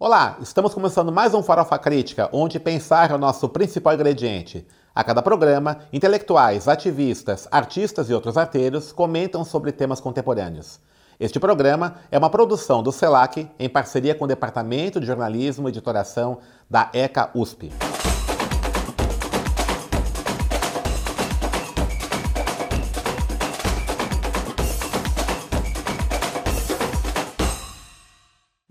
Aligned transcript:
Olá, 0.00 0.36
estamos 0.40 0.72
começando 0.72 1.10
mais 1.10 1.34
um 1.34 1.42
Farofa 1.42 1.76
Crítica, 1.76 2.28
onde 2.32 2.60
pensar 2.60 3.10
é 3.10 3.14
o 3.16 3.18
nosso 3.18 3.48
principal 3.48 3.94
ingrediente. 3.94 4.64
A 4.94 5.02
cada 5.02 5.20
programa, 5.20 5.78
intelectuais, 5.92 6.68
ativistas, 6.68 7.48
artistas 7.50 8.08
e 8.08 8.14
outros 8.14 8.36
arteiros 8.36 8.92
comentam 8.92 9.44
sobre 9.44 9.72
temas 9.72 9.98
contemporâneos. 9.98 10.78
Este 11.18 11.40
programa 11.40 11.96
é 12.12 12.18
uma 12.18 12.30
produção 12.30 12.80
do 12.80 12.92
CELAC 12.92 13.50
em 13.58 13.68
parceria 13.68 14.14
com 14.14 14.24
o 14.24 14.28
Departamento 14.28 15.00
de 15.00 15.06
Jornalismo 15.06 15.68
e 15.68 15.72
Editoração 15.72 16.38
da 16.70 16.88
ECA 16.92 17.30
USP. 17.34 17.72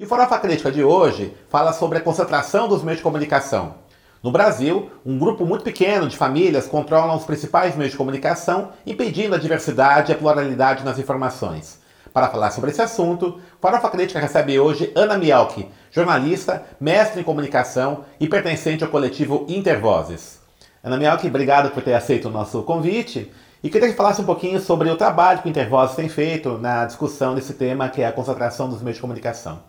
Farofa 0.08 0.40
Crítica 0.40 0.72
de 0.72 0.82
hoje 0.82 1.36
fala 1.50 1.74
sobre 1.74 1.98
a 1.98 2.02
concentração 2.02 2.70
dos 2.70 2.82
meios 2.82 3.00
de 3.00 3.04
comunicação. 3.04 3.76
No 4.24 4.32
Brasil, 4.32 4.90
um 5.06 5.20
grupo 5.20 5.46
muito 5.46 5.66
pequeno 5.66 6.08
de 6.08 6.16
famílias 6.16 6.66
controlam 6.66 7.18
os 7.18 7.26
principais 7.26 7.76
meios 7.76 7.92
de 7.92 7.98
comunicação, 7.98 8.70
impedindo 8.86 9.36
a 9.36 9.38
diversidade 9.38 10.12
e 10.12 10.16
a 10.16 10.18
pluralidade 10.18 10.86
nas 10.86 10.98
informações. 10.98 11.80
Para 12.14 12.30
falar 12.30 12.52
sobre 12.52 12.72
esse 12.72 12.82
assunto, 12.82 13.40
Farofa 13.60 13.90
Crítica 13.90 14.20
recebe 14.20 14.58
hoje 14.58 14.94
Ana 14.96 15.18
Mielke, 15.18 15.68
jornalista, 15.92 16.64
mestre 16.80 17.20
em 17.20 17.24
comunicação 17.24 18.06
e 18.18 18.30
pertencente 18.30 18.86
ao 18.86 18.90
coletivo 18.90 19.46
Intervozes. 19.50 20.40
Ana 20.82 20.98
Mielke, 20.98 21.28
obrigado 21.28 21.70
por 21.72 21.84
ter 21.84 21.94
aceito 21.94 22.30
o 22.30 22.32
nosso 22.32 22.64
convite. 22.64 23.30
E 23.62 23.70
queria 23.70 23.90
que 23.90 23.96
falasse 23.96 24.22
um 24.22 24.26
pouquinho 24.26 24.60
sobre 24.62 24.90
o 24.90 24.96
trabalho 24.96 25.42
que 25.42 25.48
o 25.48 25.50
Intervozes 25.50 25.96
tem 25.98 26.08
feito 26.08 26.58
na 26.60 26.86
discussão 26.86 27.36
desse 27.36 27.54
tema, 27.56 27.90
que 27.90 28.02
é 28.02 28.08
a 28.08 28.12
concentração 28.14 28.70
dos 28.70 28.82
meios 28.82 28.96
de 28.96 29.02
comunicação. 29.02 29.60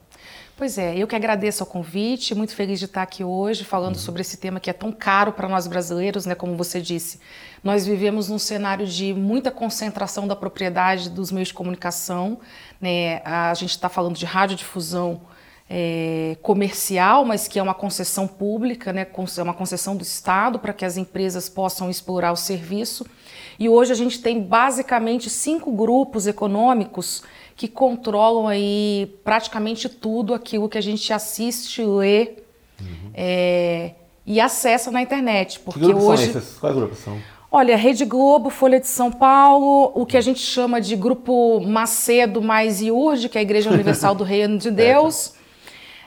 Pois 0.58 0.76
é, 0.76 0.98
eu 0.98 1.06
que 1.06 1.14
agradeço 1.14 1.62
o 1.62 1.66
convite, 1.66 2.34
muito 2.34 2.52
feliz 2.52 2.80
de 2.80 2.86
estar 2.86 3.02
aqui 3.02 3.22
hoje 3.22 3.62
falando 3.62 3.94
uhum. 3.94 4.00
sobre 4.00 4.22
esse 4.22 4.36
tema 4.36 4.58
que 4.58 4.68
é 4.68 4.72
tão 4.72 4.90
caro 4.90 5.32
para 5.32 5.48
nós 5.48 5.68
brasileiros, 5.68 6.26
né? 6.26 6.34
Como 6.34 6.56
você 6.56 6.80
disse, 6.80 7.20
nós 7.62 7.86
vivemos 7.86 8.28
num 8.28 8.40
cenário 8.40 8.84
de 8.84 9.14
muita 9.14 9.52
concentração 9.52 10.26
da 10.26 10.34
propriedade 10.34 11.10
dos 11.10 11.30
meios 11.30 11.46
de 11.46 11.54
comunicação, 11.54 12.40
né? 12.80 13.22
A 13.24 13.54
gente 13.54 13.70
está 13.70 13.88
falando 13.88 14.16
de 14.16 14.26
radiodifusão 14.26 15.20
é, 15.70 16.36
comercial, 16.42 17.24
mas 17.24 17.46
que 17.46 17.60
é 17.60 17.62
uma 17.62 17.72
concessão 17.72 18.26
pública, 18.26 18.92
né? 18.92 19.06
É 19.36 19.42
uma 19.44 19.54
concessão 19.54 19.94
do 19.94 20.02
Estado 20.02 20.58
para 20.58 20.72
que 20.72 20.84
as 20.84 20.96
empresas 20.96 21.48
possam 21.48 21.88
explorar 21.88 22.32
o 22.32 22.36
serviço. 22.36 23.06
E 23.60 23.68
hoje 23.68 23.92
a 23.92 23.96
gente 23.96 24.20
tem 24.20 24.42
basicamente 24.42 25.30
cinco 25.30 25.70
grupos 25.70 26.26
econômicos 26.26 27.22
que 27.58 27.66
controlam 27.66 28.46
aí 28.46 29.12
praticamente 29.24 29.88
tudo 29.88 30.32
aquilo 30.32 30.68
que 30.68 30.78
a 30.78 30.80
gente 30.80 31.12
assiste, 31.12 31.82
lê 31.82 32.36
uhum. 32.80 33.10
é, 33.12 33.94
e 34.24 34.40
acessa 34.40 34.92
na 34.92 35.02
internet. 35.02 35.58
Porque 35.58 35.80
que 35.80 35.86
grupos 35.86 36.04
hoje. 36.04 36.30
São 36.30 36.40
esses? 36.40 36.58
Quais 36.58 36.76
grupos 36.76 36.98
são? 36.98 37.18
Olha, 37.50 37.76
Rede 37.76 38.04
Globo, 38.04 38.48
Folha 38.48 38.78
de 38.78 38.86
São 38.86 39.10
Paulo, 39.10 39.90
o 39.92 40.06
que 40.06 40.16
a 40.16 40.20
gente 40.20 40.38
chama 40.38 40.80
de 40.80 40.94
Grupo 40.94 41.60
Macedo 41.60 42.40
mais 42.40 42.80
IURD, 42.80 43.28
que 43.28 43.36
é 43.36 43.40
a 43.40 43.42
Igreja 43.42 43.70
Universal 43.70 44.14
do 44.14 44.22
Reino 44.22 44.56
de 44.56 44.70
Deus. 44.70 45.32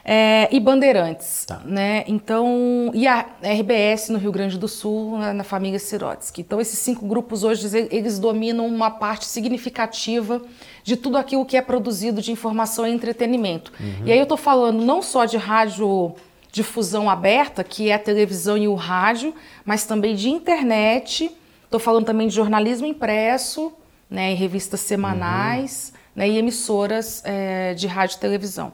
É, 0.04 0.50
e 0.52 0.60
Bandeirantes, 0.60 1.46
tá. 1.46 1.62
né? 1.64 2.04
Então, 2.08 2.92
e 2.94 3.08
a 3.08 3.26
RBS 3.42 4.10
no 4.10 4.18
Rio 4.18 4.32
Grande 4.32 4.58
do 4.58 4.68
Sul, 4.68 5.18
na, 5.18 5.34
na 5.34 5.44
família 5.44 5.78
Sirotsky. 5.78 6.42
Então, 6.42 6.60
esses 6.60 6.80
cinco 6.80 7.06
grupos 7.06 7.44
hoje, 7.44 7.68
eles 7.92 8.18
dominam 8.18 8.66
uma 8.66 8.90
parte 8.90 9.26
significativa 9.26 10.42
de 10.84 10.96
tudo 10.96 11.18
aquilo 11.18 11.46
que 11.46 11.56
é 11.56 11.62
produzido 11.62 12.22
de 12.22 12.32
informação 12.32 12.88
e 12.88 12.92
entretenimento. 12.92 13.72
Uhum. 13.80 14.08
E 14.08 14.12
aí 14.12 14.18
eu 14.18 14.24
estou 14.24 14.38
falando 14.38 14.84
não 14.84 15.02
só 15.02 15.26
de 15.26 15.38
rádio 15.38 16.16
difusão 16.52 17.10
aberta, 17.10 17.64
que 17.64 17.90
é 17.90 17.94
a 17.94 18.00
televisão 18.00 18.58
e 18.58 18.68
o 18.68 18.76
rádio, 18.76 19.34
mas 19.64 19.86
também 19.86 20.16
de 20.16 20.30
internet. 20.30 21.32
Estou 21.64 21.80
falando 21.80 22.06
também 22.06 22.28
de 22.28 22.36
jornalismo 22.36 22.86
impresso, 22.86 23.72
né, 24.10 24.32
em 24.32 24.36
revistas 24.36 24.82
semanais, 24.82 25.94
uhum. 25.94 26.00
né, 26.16 26.30
e 26.30 26.38
emissoras 26.38 27.22
é, 27.24 27.74
de 27.74 27.88
rádio 27.88 28.18
e 28.18 28.20
televisão. 28.20 28.74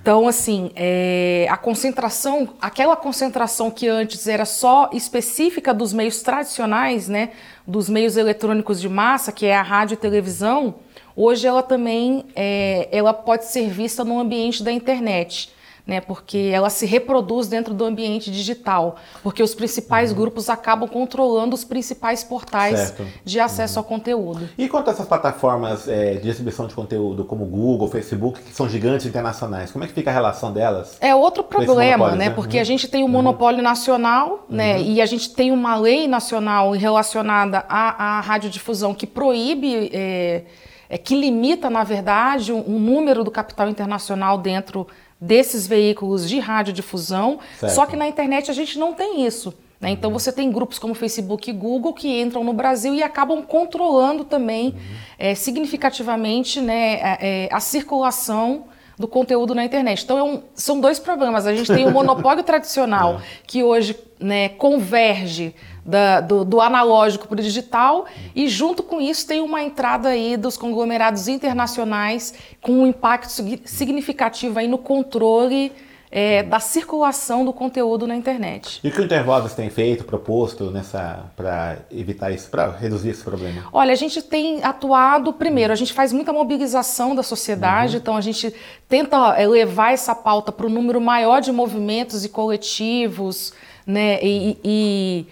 Então, 0.00 0.26
assim, 0.26 0.70
é, 0.74 1.46
a 1.50 1.56
concentração, 1.56 2.50
aquela 2.60 2.96
concentração 2.96 3.70
que 3.70 3.86
antes 3.86 4.26
era 4.26 4.44
só 4.44 4.88
específica 4.92 5.74
dos 5.74 5.92
meios 5.92 6.22
tradicionais, 6.22 7.08
né, 7.08 7.30
dos 7.66 7.88
meios 7.88 8.16
eletrônicos 8.16 8.80
de 8.80 8.88
massa, 8.88 9.32
que 9.32 9.44
é 9.44 9.54
a 9.54 9.62
rádio 9.62 9.94
e 9.94 9.96
televisão, 9.98 10.76
hoje 11.14 11.46
ela 11.46 11.62
também 11.62 12.24
é, 12.34 12.88
ela 12.90 13.12
pode 13.12 13.46
ser 13.46 13.68
vista 13.68 14.04
no 14.04 14.18
ambiente 14.18 14.62
da 14.62 14.72
internet 14.72 15.52
né, 15.88 16.02
porque 16.02 16.50
ela 16.52 16.68
se 16.68 16.84
reproduz 16.84 17.48
dentro 17.48 17.72
do 17.72 17.82
ambiente 17.82 18.30
digital, 18.30 18.96
porque 19.22 19.42
os 19.42 19.54
principais 19.54 20.10
uhum. 20.10 20.18
grupos 20.18 20.50
acabam 20.50 20.86
controlando 20.86 21.54
os 21.54 21.64
principais 21.64 22.22
portais 22.22 22.78
certo. 22.78 23.06
de 23.24 23.40
acesso 23.40 23.78
uhum. 23.78 23.84
ao 23.84 23.88
conteúdo. 23.88 24.48
E 24.58 24.68
quanto 24.68 24.88
a 24.88 24.92
essas 24.92 25.06
plataformas 25.06 25.88
é, 25.88 26.16
de 26.16 26.28
exibição 26.28 26.66
de 26.66 26.74
conteúdo, 26.74 27.24
como 27.24 27.46
Google, 27.46 27.88
Facebook, 27.88 28.42
que 28.42 28.54
são 28.54 28.68
gigantes 28.68 29.06
internacionais, 29.06 29.72
como 29.72 29.82
é 29.82 29.88
que 29.88 29.94
fica 29.94 30.10
a 30.10 30.12
relação 30.12 30.52
delas? 30.52 30.98
É 31.00 31.14
outro 31.14 31.42
problema, 31.42 32.14
né? 32.14 32.28
Porque 32.28 32.58
uhum. 32.58 32.62
a 32.62 32.66
gente 32.66 32.86
tem 32.86 33.02
um 33.02 33.06
uhum. 33.06 33.12
monopólio 33.12 33.62
nacional, 33.62 34.44
né? 34.46 34.76
Uhum. 34.76 34.82
E 34.82 35.00
a 35.00 35.06
gente 35.06 35.30
tem 35.30 35.50
uma 35.50 35.74
lei 35.74 36.06
nacional 36.06 36.72
relacionada 36.72 37.64
à, 37.66 38.18
à 38.18 38.20
radiodifusão 38.20 38.92
que 38.92 39.06
proíbe. 39.06 39.90
É, 39.90 40.42
é, 40.90 40.96
que 40.96 41.14
limita, 41.14 41.68
na 41.68 41.84
verdade, 41.84 42.50
um, 42.50 42.64
um 42.66 42.78
número 42.78 43.22
do 43.22 43.30
capital 43.30 43.68
internacional 43.68 44.38
dentro 44.38 44.86
desses 45.20 45.66
veículos 45.66 46.28
de 46.28 46.38
radiodifusão, 46.38 47.38
certo. 47.58 47.74
só 47.74 47.86
que 47.86 47.96
na 47.96 48.06
internet 48.06 48.50
a 48.50 48.54
gente 48.54 48.78
não 48.78 48.94
tem 48.94 49.26
isso. 49.26 49.52
Né? 49.80 49.90
Então 49.90 50.12
você 50.12 50.32
tem 50.32 50.50
grupos 50.50 50.78
como 50.78 50.94
Facebook 50.94 51.48
e 51.48 51.52
Google 51.52 51.92
que 51.92 52.20
entram 52.20 52.42
no 52.42 52.52
Brasil 52.52 52.94
e 52.94 53.02
acabam 53.02 53.42
controlando 53.42 54.24
também 54.24 54.68
uhum. 54.68 54.74
é, 55.18 55.34
significativamente 55.34 56.60
né, 56.60 57.00
a, 57.02 57.18
é, 57.20 57.48
a, 57.52 57.60
circulação 57.60 58.64
do 58.98 59.06
conteúdo 59.06 59.54
na 59.54 59.64
internet. 59.64 60.02
Então 60.02 60.18
é 60.18 60.22
um, 60.22 60.42
são 60.54 60.80
dois 60.80 60.98
problemas. 60.98 61.46
A 61.46 61.54
gente 61.54 61.72
tem 61.72 61.86
o 61.86 61.90
monopólio 61.90 62.42
tradicional, 62.42 63.20
é. 63.22 63.22
que 63.46 63.62
hoje 63.62 63.96
né, 64.18 64.48
converge 64.48 65.54
da, 65.84 66.20
do, 66.20 66.44
do, 66.44 66.60
analógico 66.60 67.28
para 67.28 67.38
o 67.38 67.42
digital 67.42 68.04
e 68.34 68.48
junto 68.48 68.82
com 68.82 69.00
isso 69.00 69.26
tem 69.26 69.40
uma 69.40 69.62
entrada 69.62 70.10
aí 70.10 70.36
dos 70.36 70.56
conglomerados 70.56 71.28
internacionais 71.28 72.34
com 72.60 72.72
um 72.72 72.86
impacto 72.86 73.28
significativo 73.64 74.58
aí 74.58 74.66
no 74.66 74.76
controle 74.76 75.72
é, 76.10 76.42
da 76.42 76.60
circulação 76.60 77.44
do 77.44 77.52
conteúdo 77.52 78.06
na 78.06 78.16
internet. 78.16 78.80
E 78.82 78.88
o 78.88 78.92
que 78.92 79.00
o 79.00 79.08
tem 79.54 79.68
feito, 79.70 80.04
proposto 80.04 80.70
nessa 80.70 81.30
para 81.36 81.78
evitar 81.90 82.30
isso, 82.30 82.48
para 82.50 82.70
reduzir 82.70 83.10
esse 83.10 83.22
problema? 83.22 83.64
Olha, 83.72 83.92
a 83.92 83.96
gente 83.96 84.22
tem 84.22 84.62
atuado, 84.62 85.32
primeiro, 85.32 85.72
a 85.72 85.76
gente 85.76 85.92
faz 85.92 86.12
muita 86.12 86.32
mobilização 86.32 87.14
da 87.14 87.22
sociedade, 87.22 87.96
uhum. 87.96 88.00
então 88.00 88.16
a 88.16 88.20
gente 88.20 88.54
tenta 88.88 89.34
é, 89.36 89.46
levar 89.46 89.92
essa 89.92 90.14
pauta 90.14 90.50
para 90.50 90.66
o 90.66 90.70
número 90.70 91.00
maior 91.00 91.40
de 91.40 91.52
movimentos 91.52 92.24
e 92.24 92.28
coletivos, 92.28 93.52
né? 93.86 94.18
e, 94.22 94.58
e 94.64 95.26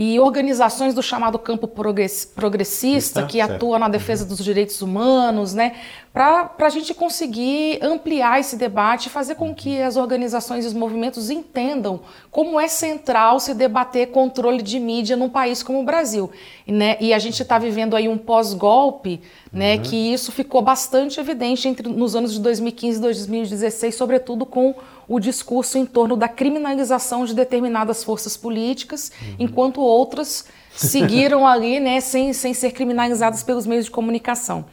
e 0.00 0.20
organizações 0.20 0.94
do 0.94 1.02
chamado 1.02 1.40
campo 1.40 1.66
progressista, 1.66 3.26
que 3.26 3.40
atua 3.40 3.80
na 3.80 3.88
defesa 3.88 4.24
dos 4.24 4.38
direitos 4.38 4.80
humanos, 4.80 5.54
né, 5.54 5.74
para 6.12 6.54
a 6.56 6.68
gente 6.68 6.94
conseguir 6.94 7.80
ampliar 7.82 8.38
esse 8.38 8.54
debate 8.54 9.06
e 9.06 9.10
fazer 9.10 9.34
com 9.34 9.52
que 9.52 9.82
as 9.82 9.96
organizações 9.96 10.64
e 10.64 10.68
os 10.68 10.72
movimentos 10.72 11.30
entendam 11.30 11.98
como 12.30 12.60
é 12.60 12.68
central 12.68 13.40
se 13.40 13.52
debater 13.52 14.12
controle 14.12 14.62
de 14.62 14.78
mídia 14.78 15.16
num 15.16 15.28
país 15.28 15.64
como 15.64 15.80
o 15.80 15.84
Brasil. 15.84 16.30
E, 16.64 16.70
né, 16.70 16.96
e 17.00 17.12
a 17.12 17.18
gente 17.18 17.42
está 17.42 17.58
vivendo 17.58 17.96
aí 17.96 18.06
um 18.06 18.16
pós-golpe, 18.16 19.20
né, 19.52 19.74
uhum. 19.74 19.82
que 19.82 19.96
isso 19.96 20.30
ficou 20.30 20.62
bastante 20.62 21.18
evidente 21.18 21.66
entre, 21.66 21.88
nos 21.88 22.14
anos 22.14 22.32
de 22.32 22.38
2015 22.38 22.98
e 22.98 23.02
2016, 23.02 23.96
sobretudo 23.96 24.46
com 24.46 24.76
o 25.08 25.18
discurso 25.18 25.78
em 25.78 25.86
torno 25.86 26.16
da 26.16 26.28
criminalização 26.28 27.24
de 27.24 27.34
determinadas 27.34 28.04
forças 28.04 28.36
políticas, 28.36 29.10
uhum. 29.20 29.34
enquanto 29.38 29.80
outras 29.80 30.44
seguiram 30.76 31.46
ali, 31.48 31.80
né, 31.80 32.00
sem, 32.00 32.32
sem 32.32 32.52
ser 32.52 32.72
criminalizadas 32.72 33.42
pelos 33.42 33.66
meios 33.66 33.86
de 33.86 33.90
comunicação. 33.90 34.66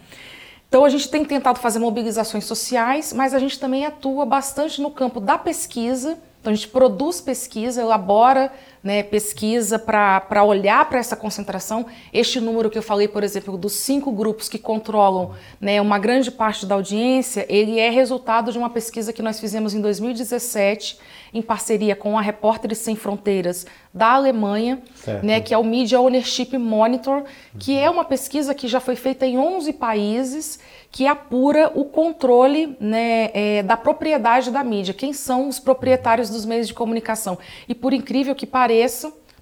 Então 0.67 0.83
a 0.83 0.89
gente 0.89 1.09
tem 1.09 1.23
tentado 1.23 1.59
fazer 1.59 1.79
mobilizações 1.79 2.43
sociais, 2.43 3.13
mas 3.13 3.33
a 3.33 3.39
gente 3.39 3.57
também 3.57 3.85
atua 3.85 4.25
bastante 4.25 4.81
no 4.81 4.91
campo 4.91 5.21
da 5.21 5.37
pesquisa. 5.37 6.17
Então 6.41 6.51
a 6.51 6.55
gente 6.55 6.67
produz 6.67 7.21
pesquisa, 7.21 7.81
elabora 7.81 8.51
né, 8.85 9.01
pesquisa 9.01 9.79
para 9.79 10.43
olhar 10.43 10.87
para 10.87 10.99
essa 10.99 11.15
concentração. 11.15 11.87
Este 12.13 12.39
número 12.39 12.69
que 12.69 12.77
eu 12.77 12.83
falei, 12.83 13.07
por 13.07 13.23
exemplo, 13.23 13.57
dos 13.57 13.73
cinco 13.73 14.11
grupos 14.11 14.47
que 14.47 14.59
controlam 14.59 15.31
né, 15.59 15.81
uma 15.81 15.97
grande 15.97 16.29
parte 16.29 16.67
da 16.67 16.75
audiência, 16.75 17.47
ele 17.49 17.79
é 17.79 17.89
resultado 17.89 18.51
de 18.51 18.59
uma 18.59 18.69
pesquisa 18.69 19.11
que 19.11 19.23
nós 19.23 19.39
fizemos 19.39 19.73
em 19.73 19.81
2017, 19.81 20.99
em 21.33 21.41
parceria 21.41 21.95
com 21.95 22.15
a 22.15 22.21
Repórteres 22.21 22.77
Sem 22.77 22.95
Fronteiras 22.95 23.65
da 23.91 24.11
Alemanha, 24.11 24.81
né, 25.23 25.39
que 25.39 25.53
é 25.53 25.57
o 25.57 25.63
Media 25.63 25.99
Ownership 25.99 26.57
Monitor, 26.57 27.23
que 27.57 27.77
é 27.77 27.89
uma 27.89 28.03
pesquisa 28.03 28.53
que 28.53 28.67
já 28.67 28.79
foi 28.79 28.95
feita 28.95 29.25
em 29.25 29.37
11 29.37 29.73
países, 29.73 30.59
que 30.91 31.07
apura 31.07 31.71
o 31.73 31.85
controle 31.85 32.77
né, 32.79 33.29
é, 33.33 33.63
da 33.63 33.75
propriedade 33.75 34.51
da 34.51 34.63
mídia. 34.63 34.93
Quem 34.93 35.11
são 35.11 35.49
os 35.49 35.59
proprietários 35.59 36.29
dos 36.29 36.45
meios 36.45 36.67
de 36.67 36.73
comunicação? 36.73 37.37
E 37.67 37.75
por 37.75 37.93
incrível 37.93 38.35
que 38.35 38.45
pareça, 38.45 38.74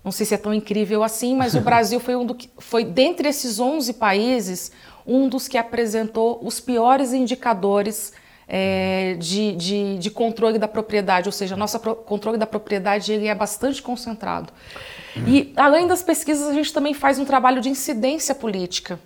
não 0.03 0.12
sei 0.12 0.25
se 0.25 0.33
é 0.33 0.38
tão 0.38 0.53
incrível 0.53 1.03
assim, 1.03 1.35
mas 1.35 1.56
o 1.56 1.62
Brasil 1.62 2.00
foi 2.00 2.15
um 2.15 2.25
do 2.25 2.35
que, 2.35 2.50
foi 2.57 2.83
dentre 2.83 3.27
esses 3.30 3.59
11 3.59 3.94
países 3.94 4.71
um 5.06 5.27
dos 5.27 5.47
que 5.47 5.57
apresentou 5.57 6.39
os 6.44 6.59
piores 6.59 7.13
indicadores 7.13 8.13
é, 8.47 9.15
de, 9.19 9.53
de, 9.53 9.97
de, 9.97 10.12
controle 10.12 10.57
da 10.57 10.68
propriedade, 10.68 11.27
ou 11.27 11.31
seja, 11.31 11.56
nosso 11.56 11.80
controle 11.80 12.38
da 12.38 12.45
propriedade 12.45 13.12
ele 13.12 13.27
é 13.27 13.35
bastante 13.35 13.81
concentrado. 13.81 14.51
E 15.27 15.53
além 15.56 15.88
das 15.88 16.03
pesquisas, 16.03 16.47
a 16.47 16.53
gente 16.53 16.74
também 16.74 16.94
faz 16.94 17.19
um 17.19 17.25
trabalho 17.25 17.62
de 17.62 17.69
incidência 17.69 18.33
política. 18.33 19.00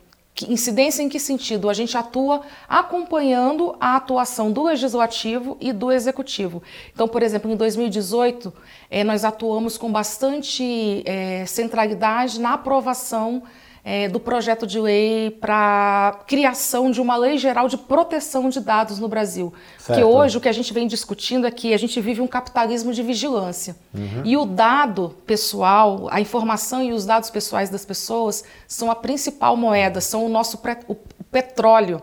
Incidência 0.48 1.02
em 1.02 1.10
que 1.10 1.20
sentido? 1.20 1.70
A 1.70 1.74
gente 1.74 1.98
atua 1.98 2.42
acompanhando 2.68 3.76
a 3.80 3.96
atuação 3.96 4.52
do 4.52 4.64
legislativo 4.64 5.58
e 5.60 5.74
do 5.74 5.92
executivo. 5.92 6.62
Então, 6.94 7.08
por 7.08 7.24
exemplo, 7.24 7.52
em 7.52 7.56
2018, 7.56 8.54
eh, 8.90 9.04
nós 9.04 9.26
atuamos 9.26 9.78
com 9.78 9.92
bastante 9.92 11.04
eh, 11.06 11.46
centralidade 11.48 12.40
na 12.40 12.54
aprovação 12.54 13.44
é, 13.90 14.10
do 14.10 14.20
projeto 14.20 14.68
de 14.68 14.82
lei 14.82 15.32
para 15.32 16.20
criação 16.28 16.92
de 16.92 17.00
uma 17.00 17.16
lei 17.16 17.38
geral 17.38 17.70
de 17.70 17.78
proteção 17.78 18.50
de 18.50 18.60
dados 18.60 19.00
no 19.00 19.08
Brasil. 19.08 19.54
Certo. 19.78 19.86
Porque 19.88 20.04
hoje 20.04 20.38
o 20.38 20.42
que 20.42 20.50
a 20.50 20.52
gente 20.52 20.74
vem 20.74 20.86
discutindo 20.88 21.48
é 21.48 21.52
que 21.52 21.74
a 21.74 21.78
gente 21.78 22.02
vive 22.02 22.20
um 22.20 22.28
capitalismo 22.28 22.92
de 22.92 23.02
vigilância. 23.02 23.78
Uhum. 23.94 24.24
E 24.26 24.36
o 24.36 24.46
dado 24.46 25.16
pessoal, 25.26 26.10
a 26.12 26.20
informação 26.20 26.84
e 26.84 26.92
os 26.92 27.06
dados 27.06 27.30
pessoais 27.30 27.70
das 27.70 27.86
pessoas 27.86 28.44
são 28.68 28.92
a 28.92 28.96
principal 28.96 29.56
moeda, 29.56 30.02
são 30.02 30.26
o 30.26 30.28
nosso 30.30 30.60
o 30.90 30.96
petróleo 31.32 32.02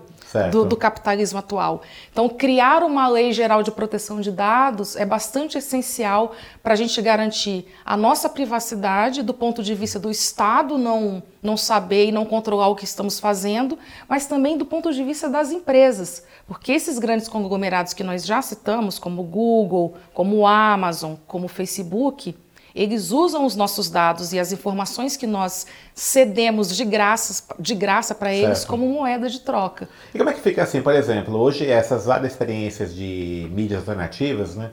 do, 0.50 0.64
do, 0.64 0.76
capitalismo 0.76 1.38
atual. 1.38 1.82
Então, 2.10 2.28
criar 2.28 2.82
uma 2.82 3.08
lei 3.08 3.32
geral 3.32 3.62
de 3.62 3.70
proteção 3.70 4.20
de 4.20 4.30
dados 4.30 4.96
é 4.96 5.06
bastante 5.06 5.58
essencial 5.58 6.32
para 6.62 6.74
a 6.74 6.76
gente 6.76 7.00
garantir 7.00 7.66
a 7.84 7.96
nossa 7.96 8.28
privacidade 8.28 9.22
do 9.22 9.32
ponto 9.32 9.62
de 9.62 9.74
vista 9.74 9.98
do 9.98 10.10
Estado 10.10 10.76
não, 10.76 11.22
não 11.42 11.56
saber 11.56 12.06
e 12.06 12.12
não 12.12 12.24
controlar 12.24 12.68
o 12.68 12.74
que 12.74 12.84
estamos 12.84 13.20
fazendo, 13.20 13.78
mas 14.08 14.26
também 14.26 14.58
do 14.58 14.64
ponto 14.64 14.92
de 14.92 15.02
vista 15.04 15.28
das 15.28 15.52
empresas. 15.52 16.24
Porque 16.46 16.72
esses 16.72 16.98
grandes 16.98 17.28
conglomerados 17.28 17.92
que 17.92 18.04
nós 18.04 18.26
já 18.26 18.42
citamos, 18.42 18.98
como 18.98 19.22
Google, 19.22 19.94
como 20.12 20.46
Amazon, 20.46 21.14
como 21.26 21.48
Facebook, 21.48 22.34
eles 22.74 23.12
usam 23.12 23.46
os 23.46 23.54
nossos 23.54 23.88
dados 23.88 24.32
e 24.32 24.38
as 24.38 24.50
informações 24.50 25.16
que 25.16 25.26
nós 25.26 25.66
cedemos 25.94 26.76
de 26.76 26.84
graça, 26.84 27.44
de 27.58 27.74
graça 27.74 28.14
para 28.14 28.34
eles 28.34 28.58
certo. 28.58 28.70
como 28.70 28.88
moeda 28.88 29.30
de 29.30 29.40
troca. 29.40 29.88
E 30.12 30.18
como 30.18 30.30
é 30.30 30.32
que 30.32 30.40
fica 30.40 30.62
assim, 30.64 30.82
por 30.82 30.92
exemplo, 30.94 31.36
hoje 31.38 31.70
essas 31.70 32.06
várias 32.06 32.32
experiências 32.32 32.92
de 32.94 33.48
mídias 33.52 33.80
alternativas, 33.80 34.56
né? 34.56 34.70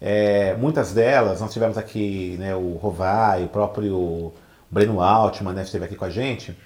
É, 0.00 0.54
muitas 0.56 0.92
delas, 0.92 1.40
nós 1.40 1.52
tivemos 1.52 1.76
aqui 1.76 2.36
né, 2.38 2.54
o 2.56 2.76
Rovai, 2.76 3.44
o 3.44 3.48
próprio 3.48 4.32
Breno 4.70 5.02
Altman, 5.02 5.52
né, 5.52 5.62
esteve 5.62 5.84
aqui 5.84 5.94
com 5.94 6.06
a 6.06 6.10
gente, 6.10 6.56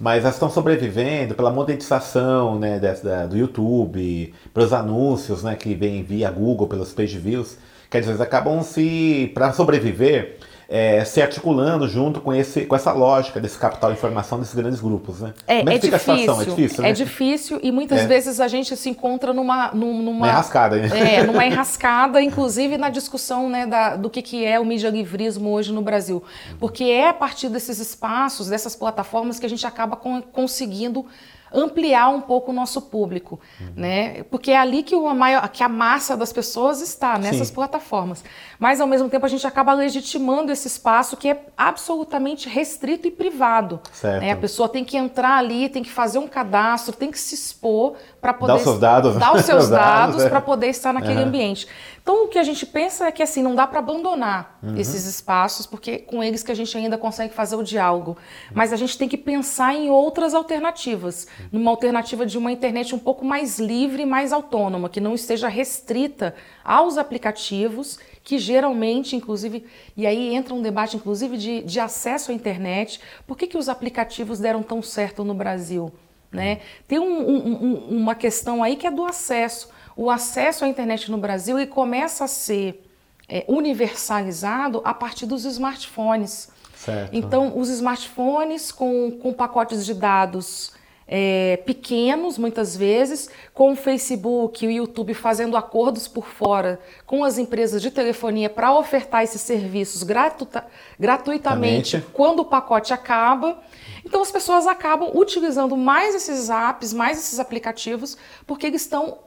mas 0.00 0.22
elas 0.22 0.36
estão 0.36 0.48
sobrevivendo 0.48 1.34
pela 1.34 1.50
monetização 1.50 2.58
né, 2.58 2.78
dessa, 2.78 3.26
do 3.26 3.36
YouTube, 3.36 4.32
pelos 4.54 4.72
anúncios 4.72 5.42
né, 5.42 5.54
que 5.54 5.74
vêm 5.74 6.02
via 6.02 6.30
Google, 6.30 6.66
pelos 6.66 6.92
page 6.94 7.18
views. 7.18 7.58
Quer 7.90 8.00
dizer, 8.00 8.12
eles 8.12 8.20
acabam 8.20 8.62
se, 8.62 9.30
para 9.34 9.52
sobreviver, 9.52 10.38
é, 10.68 11.02
se 11.06 11.22
articulando 11.22 11.88
junto 11.88 12.20
com, 12.20 12.34
esse, 12.34 12.66
com 12.66 12.76
essa 12.76 12.92
lógica 12.92 13.40
desse 13.40 13.56
capital 13.56 13.90
de 13.90 13.96
informação 13.96 14.38
desses 14.38 14.54
grandes 14.54 14.78
grupos, 14.78 15.20
né? 15.20 15.32
É, 15.46 15.60
Como 15.60 15.70
é, 15.70 15.74
é 15.74 15.78
difícil, 15.78 15.96
a 15.96 16.18
situação? 16.18 16.40
É 16.42 16.44
difícil, 16.44 16.82
né? 16.82 16.90
É 16.90 16.92
difícil 16.92 17.60
e 17.62 17.72
muitas 17.72 18.00
é. 18.00 18.06
vezes 18.06 18.38
a 18.38 18.46
gente 18.46 18.76
se 18.76 18.90
encontra 18.90 19.32
numa... 19.32 19.72
numa 19.72 20.10
uma 20.10 20.28
enrascada, 20.28 20.76
né? 20.76 21.14
É, 21.14 21.22
numa 21.24 21.46
enrascada, 21.46 22.20
inclusive 22.20 22.76
na 22.76 22.90
discussão 22.90 23.48
né, 23.48 23.66
da, 23.66 23.96
do 23.96 24.10
que, 24.10 24.20
que 24.20 24.44
é 24.44 24.60
o 24.60 24.66
mídia 24.66 24.90
livrismo 24.90 25.50
hoje 25.50 25.72
no 25.72 25.80
Brasil. 25.80 26.22
Porque 26.60 26.84
é 26.84 27.08
a 27.08 27.14
partir 27.14 27.48
desses 27.48 27.78
espaços, 27.78 28.48
dessas 28.48 28.76
plataformas 28.76 29.38
que 29.38 29.46
a 29.46 29.48
gente 29.48 29.66
acaba 29.66 29.96
com, 29.96 30.20
conseguindo 30.20 31.06
ampliar 31.52 32.08
um 32.08 32.20
pouco 32.20 32.50
o 32.50 32.54
nosso 32.54 32.82
público, 32.82 33.40
uhum. 33.60 33.72
né? 33.76 34.22
Porque 34.24 34.50
é 34.50 34.58
ali 34.58 34.82
que, 34.82 34.94
a 34.94 35.14
maior, 35.14 35.48
que 35.48 35.62
a 35.62 35.68
massa 35.68 36.16
das 36.16 36.32
pessoas 36.32 36.80
está, 36.80 37.18
nessas 37.18 37.48
Sim. 37.48 37.54
plataformas. 37.54 38.24
Mas, 38.58 38.80
ao 38.80 38.86
mesmo 38.86 39.08
tempo, 39.08 39.24
a 39.24 39.28
gente 39.28 39.46
acaba 39.46 39.72
legitimando 39.72 40.52
esse 40.52 40.66
espaço 40.66 41.16
que 41.16 41.28
é 41.28 41.46
absolutamente 41.56 42.48
restrito 42.48 43.06
e 43.06 43.10
privado. 43.10 43.80
Né? 44.02 44.32
A 44.32 44.36
pessoa 44.36 44.68
tem 44.68 44.84
que 44.84 44.96
entrar 44.96 45.38
ali, 45.38 45.68
tem 45.68 45.82
que 45.82 45.90
fazer 45.90 46.18
um 46.18 46.26
cadastro, 46.26 46.94
tem 46.94 47.10
que 47.10 47.18
se 47.18 47.34
expor 47.34 47.94
para 48.20 48.34
poder... 48.34 48.52
Dar 48.52 48.56
os 48.56 48.62
seus 48.62 48.78
dados. 48.78 49.16
Dar 49.16 49.34
os 49.34 49.44
seus 49.46 49.68
dados 49.68 50.22
é. 50.24 50.28
para 50.28 50.40
poder 50.40 50.68
estar 50.68 50.92
naquele 50.92 51.20
uhum. 51.20 51.28
ambiente. 51.28 51.68
Então, 52.08 52.24
o 52.24 52.28
que 52.28 52.38
a 52.38 52.42
gente 52.42 52.64
pensa 52.64 53.06
é 53.06 53.12
que 53.12 53.22
assim 53.22 53.42
não 53.42 53.54
dá 53.54 53.66
para 53.66 53.80
abandonar 53.80 54.58
uhum. 54.62 54.76
esses 54.78 55.04
espaços, 55.04 55.66
porque 55.66 55.98
com 55.98 56.24
eles 56.24 56.42
que 56.42 56.50
a 56.50 56.54
gente 56.54 56.74
ainda 56.74 56.96
consegue 56.96 57.34
fazer 57.34 57.54
o 57.54 57.62
diálogo. 57.62 58.16
Mas 58.54 58.72
a 58.72 58.76
gente 58.76 58.96
tem 58.96 59.06
que 59.06 59.18
pensar 59.18 59.74
em 59.74 59.90
outras 59.90 60.32
alternativas, 60.32 61.26
numa 61.50 61.70
alternativa 61.70 62.24
de 62.24 62.36
uma 62.38 62.52
internet 62.52 62.94
um 62.94 62.98
pouco 62.98 63.24
mais 63.24 63.58
livre, 63.58 64.04
mais 64.04 64.32
autônoma, 64.32 64.88
que 64.88 65.00
não 65.00 65.14
esteja 65.14 65.48
restrita 65.48 66.34
aos 66.64 66.98
aplicativos, 66.98 67.98
que 68.22 68.38
geralmente, 68.38 69.16
inclusive, 69.16 69.64
e 69.96 70.06
aí 70.06 70.34
entra 70.34 70.54
um 70.54 70.62
debate, 70.62 70.96
inclusive, 70.96 71.36
de, 71.36 71.62
de 71.62 71.80
acesso 71.80 72.30
à 72.30 72.34
internet. 72.34 73.00
Por 73.26 73.36
que, 73.36 73.46
que 73.46 73.58
os 73.58 73.68
aplicativos 73.68 74.38
deram 74.38 74.62
tão 74.62 74.82
certo 74.82 75.24
no 75.24 75.34
Brasil? 75.34 75.92
Né? 76.30 76.60
Tem 76.86 76.98
um, 76.98 77.30
um, 77.30 77.74
uma 77.88 78.14
questão 78.14 78.62
aí 78.62 78.76
que 78.76 78.86
é 78.86 78.90
do 78.90 79.04
acesso 79.04 79.68
o 79.98 80.08
acesso 80.08 80.64
à 80.64 80.68
internet 80.68 81.10
no 81.10 81.18
Brasil 81.18 81.58
ele 81.58 81.66
começa 81.66 82.24
a 82.24 82.28
ser 82.28 82.88
é, 83.28 83.44
universalizado 83.48 84.80
a 84.84 84.94
partir 84.94 85.26
dos 85.26 85.44
smartphones. 85.44 86.50
Certo. 86.76 87.10
Então, 87.12 87.58
os 87.58 87.68
smartphones 87.68 88.70
com, 88.70 89.18
com 89.20 89.32
pacotes 89.32 89.84
de 89.84 89.92
dados 89.92 90.70
é, 91.10 91.56
pequenos, 91.64 92.36
muitas 92.36 92.76
vezes, 92.76 93.30
com 93.54 93.72
o 93.72 93.76
Facebook 93.76 94.62
e 94.62 94.68
o 94.68 94.70
YouTube 94.70 95.14
fazendo 95.14 95.56
acordos 95.56 96.06
por 96.06 96.26
fora 96.26 96.78
com 97.06 97.24
as 97.24 97.38
empresas 97.38 97.80
de 97.80 97.90
telefonia 97.90 98.50
para 98.50 98.76
ofertar 98.76 99.24
esses 99.24 99.40
serviços 99.40 100.02
gratuita, 100.02 100.66
gratuitamente 101.00 102.04
quando 102.12 102.40
o 102.40 102.44
pacote 102.44 102.92
acaba. 102.92 103.58
Então, 104.04 104.20
as 104.20 104.30
pessoas 104.30 104.66
acabam 104.66 105.10
utilizando 105.14 105.76
mais 105.78 106.14
esses 106.14 106.50
apps, 106.50 106.92
mais 106.92 107.18
esses 107.18 107.40
aplicativos, 107.40 108.18
porque 108.46 108.66
eles 108.66 108.82
estão 108.82 109.20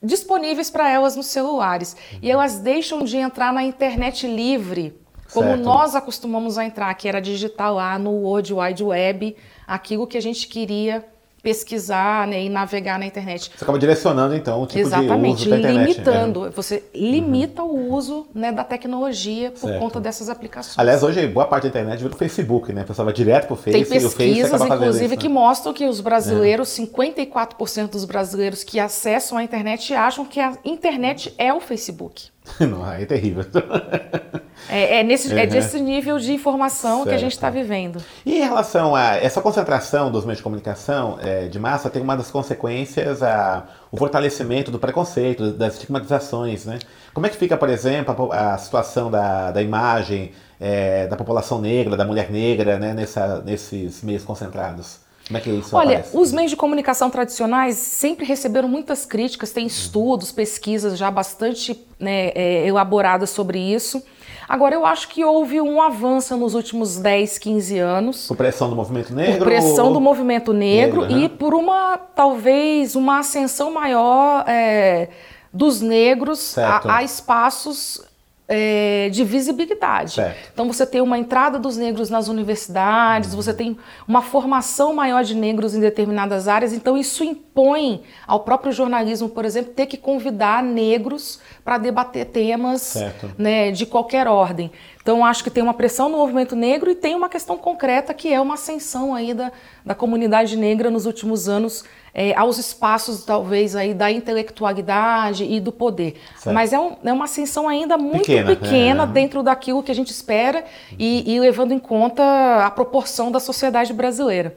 disponíveis 0.00 0.70
para 0.70 0.88
elas 0.88 1.16
nos 1.16 1.26
celulares. 1.26 1.96
Uhum. 2.12 2.18
E 2.22 2.30
elas 2.30 2.60
deixam 2.60 3.02
de 3.02 3.16
entrar 3.16 3.52
na 3.52 3.64
internet 3.64 4.28
livre, 4.28 4.96
como 5.32 5.48
certo. 5.48 5.64
nós 5.64 5.96
acostumamos 5.96 6.56
a 6.56 6.64
entrar, 6.64 6.94
que 6.94 7.08
era 7.08 7.20
digitar 7.20 7.74
lá 7.74 7.98
no 7.98 8.12
World 8.12 8.54
Wide 8.54 8.84
Web 8.84 9.36
aquilo 9.66 10.06
que 10.06 10.16
a 10.16 10.22
gente 10.22 10.46
queria 10.46 11.04
pesquisar 11.46 12.26
né, 12.26 12.42
e 12.42 12.48
navegar 12.48 12.98
na 12.98 13.06
internet. 13.06 13.52
Você 13.56 13.62
acaba 13.62 13.78
direcionando, 13.78 14.34
então, 14.34 14.62
o 14.62 14.66
tipo 14.66 14.80
Exatamente, 14.80 15.36
de 15.36 15.42
uso 15.42 15.50
da 15.50 15.58
internet. 15.60 15.92
limitando. 15.92 16.40
Né? 16.46 16.50
Você 16.56 16.82
limita 16.92 17.62
uhum. 17.62 17.90
o 17.90 17.94
uso 17.94 18.26
né, 18.34 18.50
da 18.50 18.64
tecnologia 18.64 19.52
por 19.52 19.68
certo. 19.68 19.78
conta 19.78 20.00
dessas 20.00 20.28
aplicações. 20.28 20.76
Aliás, 20.76 21.04
hoje, 21.04 21.24
boa 21.28 21.46
parte 21.46 21.62
da 21.62 21.68
internet 21.68 22.02
vira 22.02 22.12
o 22.12 22.16
Facebook, 22.16 22.72
né? 22.72 22.80
A 22.80 22.84
pessoa 22.84 23.04
vai 23.04 23.14
direto 23.14 23.46
para 23.46 23.54
o 23.54 23.56
Facebook. 23.56 23.88
Tem 23.88 24.00
pesquisas, 24.00 24.60
inclusive, 24.60 25.04
isso, 25.04 25.14
né? 25.14 25.16
que 25.16 25.28
mostram 25.28 25.72
que 25.72 25.86
os 25.86 26.00
brasileiros, 26.00 26.76
é. 26.80 26.82
54% 26.82 27.90
dos 27.90 28.04
brasileiros 28.04 28.64
que 28.64 28.80
acessam 28.80 29.38
a 29.38 29.44
internet 29.44 29.94
acham 29.94 30.24
que 30.24 30.40
a 30.40 30.52
internet 30.64 31.32
é 31.38 31.54
o 31.54 31.60
Facebook. 31.60 32.24
Não, 32.58 32.84
aí 32.84 33.04
é 33.04 33.06
terrível. 33.06 33.44
É, 34.68 35.00
é, 35.00 35.02
nesse, 35.02 35.32
uhum. 35.32 35.38
é 35.38 35.46
desse 35.46 35.80
nível 35.80 36.18
de 36.18 36.32
informação 36.32 36.98
certo. 36.98 37.08
que 37.08 37.14
a 37.14 37.18
gente 37.18 37.32
está 37.32 37.50
vivendo. 37.50 38.02
E 38.24 38.38
em 38.38 38.42
relação 38.42 38.94
a 38.94 39.16
essa 39.16 39.40
concentração 39.40 40.10
dos 40.10 40.24
meios 40.24 40.38
de 40.38 40.42
comunicação 40.42 41.18
é, 41.22 41.46
de 41.46 41.58
massa, 41.58 41.88
tem 41.88 42.02
uma 42.02 42.16
das 42.16 42.30
consequências 42.30 43.22
a, 43.22 43.64
o 43.90 43.96
fortalecimento 43.96 44.70
do 44.70 44.78
preconceito, 44.78 45.52
das 45.52 45.74
estigmatizações. 45.74 46.64
Né? 46.64 46.78
Como 47.14 47.26
é 47.26 47.28
que 47.28 47.36
fica, 47.36 47.56
por 47.56 47.68
exemplo, 47.68 48.32
a, 48.32 48.54
a 48.54 48.58
situação 48.58 49.10
da, 49.10 49.50
da 49.50 49.62
imagem 49.62 50.32
é, 50.60 51.06
da 51.06 51.16
população 51.16 51.60
negra, 51.60 51.96
da 51.96 52.04
mulher 52.04 52.30
negra, 52.30 52.78
né, 52.78 52.92
nessa, 52.92 53.42
nesses 53.42 54.02
meios 54.02 54.24
concentrados? 54.24 55.06
Como 55.26 55.38
é 55.38 55.40
que 55.40 55.50
isso 55.50 55.74
Olha, 55.74 55.98
aparece? 55.98 56.16
os 56.16 56.32
meios 56.32 56.50
de 56.50 56.56
comunicação 56.56 57.10
tradicionais 57.10 57.76
sempre 57.76 58.24
receberam 58.24 58.68
muitas 58.68 59.04
críticas, 59.04 59.50
tem 59.50 59.66
estudos, 59.66 60.30
pesquisas 60.30 60.96
já 60.96 61.10
bastante 61.10 61.84
né, 61.98 62.28
é, 62.28 62.66
elaboradas 62.66 63.30
sobre 63.30 63.58
isso. 63.58 64.02
Agora, 64.48 64.74
eu 64.74 64.86
acho 64.86 65.08
que 65.08 65.24
houve 65.24 65.60
um 65.60 65.80
avanço 65.80 66.36
nos 66.36 66.54
últimos 66.54 66.98
10, 66.98 67.38
15 67.38 67.78
anos. 67.78 68.26
Por 68.28 68.36
pressão 68.36 68.70
do 68.70 68.76
movimento 68.76 69.14
negro? 69.14 69.38
Por 69.38 69.44
pressão 69.46 69.92
do 69.92 70.00
movimento 70.00 70.52
negro, 70.52 71.02
negro 71.02 71.18
e 71.18 71.22
uhum. 71.24 71.28
por 71.30 71.54
uma, 71.54 71.98
talvez, 71.98 72.94
uma 72.94 73.18
ascensão 73.18 73.72
maior 73.72 74.44
é, 74.46 75.08
dos 75.52 75.80
negros 75.80 76.56
a, 76.58 76.96
a, 76.96 77.02
espaços 77.02 78.00
é, 78.48 79.08
de 79.10 79.24
visibilidade. 79.24 80.12
Certo. 80.12 80.50
Então 80.52 80.72
você 80.72 80.86
tem 80.86 81.00
uma 81.00 81.18
entrada 81.18 81.58
dos 81.58 81.76
negros 81.76 82.08
nas 82.08 82.28
universidades, 82.28 83.30
uhum. 83.30 83.36
você 83.36 83.52
tem 83.52 83.76
uma 84.06 84.22
formação 84.22 84.94
maior 84.94 85.24
de 85.24 85.34
negros 85.34 85.74
em 85.74 85.80
determinadas 85.80 86.46
áreas, 86.46 86.72
então 86.72 86.96
isso 86.96 87.24
impõe 87.24 88.02
ao 88.26 88.40
próprio 88.40 88.72
jornalismo, 88.72 89.28
por 89.28 89.44
exemplo, 89.44 89.72
ter 89.72 89.86
que 89.86 89.96
convidar 89.96 90.62
negros 90.62 91.40
para 91.66 91.78
debater 91.78 92.26
temas 92.26 92.94
né, 93.36 93.72
de 93.72 93.84
qualquer 93.84 94.28
ordem. 94.28 94.70
Então 95.02 95.24
acho 95.24 95.42
que 95.42 95.50
tem 95.50 95.64
uma 95.64 95.74
pressão 95.74 96.08
no 96.08 96.16
movimento 96.16 96.54
negro 96.54 96.88
e 96.88 96.94
tem 96.94 97.16
uma 97.16 97.28
questão 97.28 97.58
concreta 97.58 98.14
que 98.14 98.32
é 98.32 98.40
uma 98.40 98.54
ascensão 98.54 99.12
aí 99.12 99.34
da, 99.34 99.50
da 99.84 99.92
comunidade 99.92 100.56
negra 100.56 100.92
nos 100.92 101.06
últimos 101.06 101.48
anos 101.48 101.84
é, 102.14 102.32
aos 102.36 102.56
espaços, 102.56 103.24
talvez, 103.24 103.74
aí 103.74 103.92
da 103.92 104.12
intelectualidade 104.12 105.42
e 105.42 105.58
do 105.58 105.72
poder. 105.72 106.14
Certo. 106.36 106.54
Mas 106.54 106.72
é, 106.72 106.78
um, 106.78 106.96
é, 107.04 107.12
uma 107.12 107.24
ascensão 107.24 107.68
ainda 107.68 107.98
muito 107.98 108.26
pequena, 108.26 108.56
pequena 108.56 109.02
é. 109.02 109.06
dentro 109.08 109.42
daquilo 109.42 109.82
que 109.82 109.90
a 109.90 109.94
gente 109.94 110.12
espera 110.12 110.64
e, 110.96 111.34
e 111.34 111.40
levando 111.40 111.72
em 111.72 111.80
conta 111.80 112.22
a 112.64 112.70
proporção 112.70 113.32
da 113.32 113.40
sociedade 113.40 113.92
brasileira. 113.92 114.56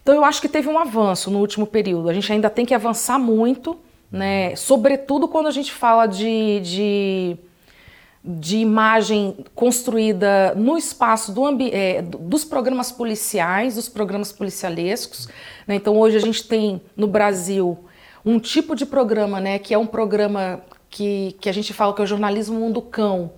Então, 0.00 0.14
eu 0.14 0.24
acho 0.24 0.40
que 0.40 0.48
teve 0.48 0.68
um 0.68 0.78
avanço 0.78 1.32
no 1.32 1.40
último 1.40 1.66
período. 1.66 2.08
A 2.08 2.14
gente 2.14 2.32
ainda 2.32 2.48
tem 2.48 2.64
que 2.64 2.74
avançar 2.74 3.18
muito, 3.18 3.76
né? 4.14 4.56
sobretudo 4.56 5.28
quando 5.28 5.46
a 5.46 5.50
gente 5.50 5.72
fala 5.72 6.06
de, 6.06 6.60
de 6.60 7.38
de 8.26 8.56
imagem 8.56 9.36
construída 9.54 10.54
no 10.54 10.78
espaço 10.78 11.30
do 11.30 11.42
é, 11.70 12.00
dos 12.00 12.42
programas 12.42 12.90
policiais, 12.90 13.74
dos 13.74 13.86
programas 13.86 14.32
policialescos. 14.32 15.28
Né? 15.66 15.74
Então, 15.74 15.94
hoje 15.98 16.16
a 16.16 16.20
gente 16.20 16.42
tem 16.48 16.80
no 16.96 17.06
Brasil 17.06 17.84
um 18.24 18.38
tipo 18.38 18.74
de 18.74 18.86
programa, 18.86 19.40
né, 19.40 19.58
que 19.58 19.74
é 19.74 19.78
um 19.78 19.86
programa 19.86 20.62
que, 20.88 21.36
que 21.38 21.50
a 21.50 21.52
gente 21.52 21.74
fala 21.74 21.92
que 21.92 22.00
é 22.00 22.04
o 22.04 22.06
jornalismo 22.06 22.58
mundo 22.58 22.80
cão, 22.80 23.32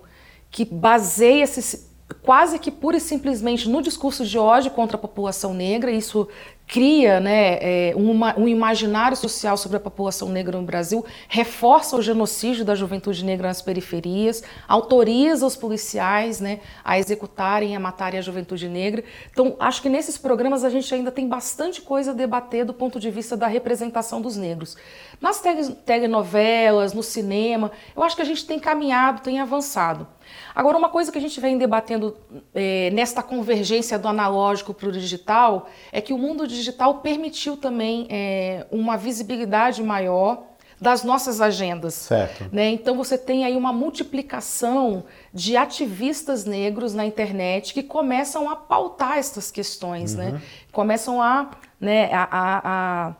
que 0.53 0.65
baseia-se 0.65 1.85
quase 2.23 2.59
que 2.61 2.71
pura 2.71 2.97
e 2.97 3.01
simplesmente 3.01 3.69
no 3.69 3.83
discurso 3.83 4.25
de 4.25 4.39
ódio 4.39 4.71
contra 4.71 4.97
a 4.97 5.01
população 5.01 5.53
negra. 5.53 5.91
Isso 5.91 6.29
cria 6.67 7.21
né, 7.21 7.59
é, 7.61 7.93
uma, 7.95 8.39
um 8.39 8.49
imaginário 8.49 9.17
social 9.17 9.57
sobre 9.57 9.77
a 9.77 9.81
população 9.81 10.29
negra 10.29 10.59
no 10.59 10.65
Brasil, 10.65 11.05
reforça 11.29 11.97
o 11.97 12.03
genocídio 12.03 12.65
da 12.65 12.75
juventude 12.75 13.25
negra 13.25 13.49
nas 13.49 13.63
periferias, 13.63 14.43
autoriza 14.67 15.47
os 15.47 15.57
policiais 15.57 16.41
né, 16.41 16.61
a 16.85 16.99
executarem, 16.99 17.77
a 17.77 17.81
matarem 17.81 18.19
a 18.19 18.23
juventude 18.23 18.69
negra. 18.69 19.05
Então, 19.31 19.55
acho 19.61 19.81
que 19.81 19.89
nesses 19.89 20.19
programas 20.19 20.65
a 20.65 20.71
gente 20.71 20.93
ainda 20.93 21.13
tem 21.13 21.29
bastante 21.29 21.81
coisa 21.81 22.11
a 22.11 22.15
debater 22.15 22.65
do 22.65 22.75
ponto 22.75 22.99
de 22.99 23.11
vista 23.11 23.37
da 23.37 23.47
representação 23.47 24.21
dos 24.21 24.37
negros. 24.37 24.77
Nas 25.21 25.41
telenovelas, 25.85 26.93
no 26.93 27.03
cinema, 27.03 27.71
eu 27.97 28.03
acho 28.03 28.17
que 28.17 28.23
a 28.23 28.27
gente 28.27 28.45
tem 28.45 28.59
caminhado, 28.59 29.23
tem 29.23 29.39
avançado. 29.39 30.07
Agora, 30.55 30.77
uma 30.77 30.89
coisa 30.89 31.13
que 31.13 31.19
a 31.19 31.21
gente 31.21 31.41
vem 31.41 31.59
debatendo 31.59 32.17
é, 32.55 32.91
nesta 32.91 33.23
convergência 33.23 33.99
do 33.99 34.09
analógico 34.09 34.73
para 34.73 34.89
o 34.89 34.93
digital 34.93 35.69
é 35.93 36.01
que 36.01 36.13
o 36.13 36.19
mundo 36.19 36.47
digital 36.47 36.97
permitiu 36.97 37.57
também 37.57 38.07
é, 38.11 38.67
uma 38.71 38.97
visibilidade 38.97 39.83
maior 39.83 40.43
das 40.81 41.03
nossas 41.03 41.41
agendas. 41.41 41.95
Certo. 41.95 42.49
Né? 42.53 42.71
Então 42.71 42.97
você 42.97 43.17
tem 43.17 43.45
aí 43.45 43.57
uma 43.57 43.73
multiplicação 43.73 45.05
de 45.33 45.57
ativistas 45.57 46.45
negros 46.45 46.95
na 46.95 47.07
internet 47.07 47.73
que 47.73 47.83
começam 47.83 48.49
a 48.51 48.57
pautar 48.57 49.19
essas 49.19 49.51
questões, 49.51 50.15
né? 50.15 50.27
uhum. 50.27 50.33
né? 50.33 50.43
Começam 50.73 51.23
a, 51.23 51.51
né, 51.81 52.13
a, 52.13 52.29
a, 52.31 53.15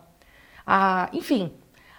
a, 0.67 1.05
a 1.05 1.09
enfim, 1.13 1.53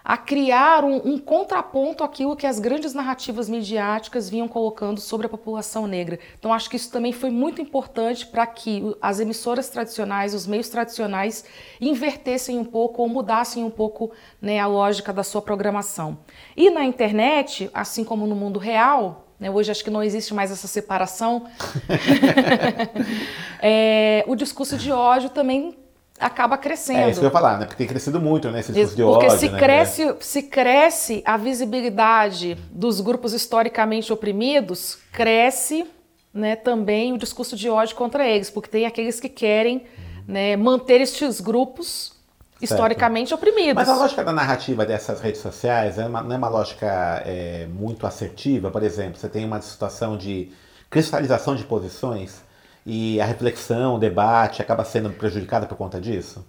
a 0.07 0.15
criar 0.15 0.85
um, 0.85 1.01
um, 1.03 1.19
contraponto 1.19 2.01
àquilo 2.01 2.33
que 2.33 2.47
as 2.47 2.59
grandes 2.59 2.93
narrativas 2.93 3.49
midiáticas 3.49 4.29
vinham 4.29 4.47
colocando 4.47 5.01
sobre 5.01 5.25
a 5.25 5.29
população 5.29 5.85
negra. 5.85 6.17
Então, 6.39 6.53
acho 6.53 6.69
que 6.69 6.77
isso 6.77 6.89
também 6.89 7.11
foi 7.11 7.29
muito 7.29 7.61
importante 7.61 8.25
para 8.25 8.47
que 8.47 8.95
as 9.01 9.19
emissoras 9.19 9.67
tradicionais, 9.67 10.33
os 10.33 10.47
meios 10.47 10.69
tradicionais, 10.69 11.43
invertessem 11.81 12.57
um 12.57 12.63
pouco 12.63 13.01
ou 13.01 13.09
mudassem 13.09 13.65
um 13.65 13.69
pouco 13.69 14.09
né, 14.41 14.61
a 14.61 14.65
lógica 14.65 15.11
da 15.11 15.25
sua 15.25 15.41
programação. 15.41 16.19
E 16.55 16.69
na 16.69 16.85
internet, 16.85 17.69
assim 17.73 18.05
como 18.05 18.25
no 18.25 18.35
mundo 18.35 18.59
real, 18.59 19.27
né, 19.37 19.51
hoje 19.51 19.71
acho 19.71 19.83
que 19.83 19.89
não 19.89 20.01
existe 20.01 20.33
mais 20.33 20.51
essa 20.51 20.69
separação, 20.69 21.47
é, 23.61 24.23
o 24.25 24.37
discurso 24.37 24.77
de 24.77 24.89
ódio 24.89 25.29
também 25.31 25.75
acaba 26.19 26.57
crescendo. 26.57 26.99
É 26.99 27.09
isso 27.09 27.19
que 27.19 27.25
eu 27.25 27.29
ia 27.29 27.33
falar, 27.33 27.59
né? 27.59 27.65
Porque 27.65 27.77
tem 27.77 27.87
crescido 27.87 28.19
muito, 28.19 28.49
né? 28.49 28.59
Esse 28.59 28.71
discurso 28.71 28.95
de 28.95 29.03
Porque 29.03 29.25
ódio, 29.27 29.39
se, 29.39 29.49
né? 29.49 29.59
cresce, 29.59 30.15
se 30.19 30.43
cresce 30.43 31.23
a 31.25 31.37
visibilidade 31.37 32.57
dos 32.71 33.01
grupos 33.01 33.33
historicamente 33.33 34.11
oprimidos, 34.11 34.97
cresce 35.11 35.85
né, 36.33 36.55
também 36.55 37.13
o 37.13 37.17
discurso 37.17 37.55
de 37.55 37.69
ódio 37.69 37.95
contra 37.95 38.27
eles, 38.27 38.49
porque 38.49 38.69
tem 38.69 38.85
aqueles 38.85 39.19
que 39.19 39.29
querem 39.29 39.85
né, 40.27 40.55
manter 40.55 41.01
estes 41.01 41.41
grupos 41.41 42.13
historicamente 42.61 43.29
certo. 43.29 43.41
oprimidos. 43.41 43.75
Mas 43.75 43.89
a 43.89 43.95
lógica 43.95 44.23
da 44.23 44.33
narrativa 44.33 44.85
dessas 44.85 45.21
redes 45.21 45.41
sociais 45.41 45.97
é 45.97 46.05
uma, 46.05 46.21
não 46.21 46.35
é 46.35 46.37
uma 46.37 46.49
lógica 46.49 47.23
é, 47.25 47.67
muito 47.67 48.05
assertiva? 48.05 48.71
Por 48.71 48.83
exemplo, 48.83 49.17
você 49.17 49.29
tem 49.29 49.45
uma 49.45 49.61
situação 49.61 50.17
de 50.17 50.51
cristalização 50.89 51.55
de 51.55 51.63
posições 51.63 52.41
e 52.89 53.19
a 53.19 53.25
reflexão, 53.25 53.95
o 53.95 53.99
debate 53.99 54.61
acaba 54.61 54.85
sendo 54.85 55.09
prejudicada 55.09 55.65
por 55.65 55.77
conta 55.77 55.99
disso? 55.99 56.47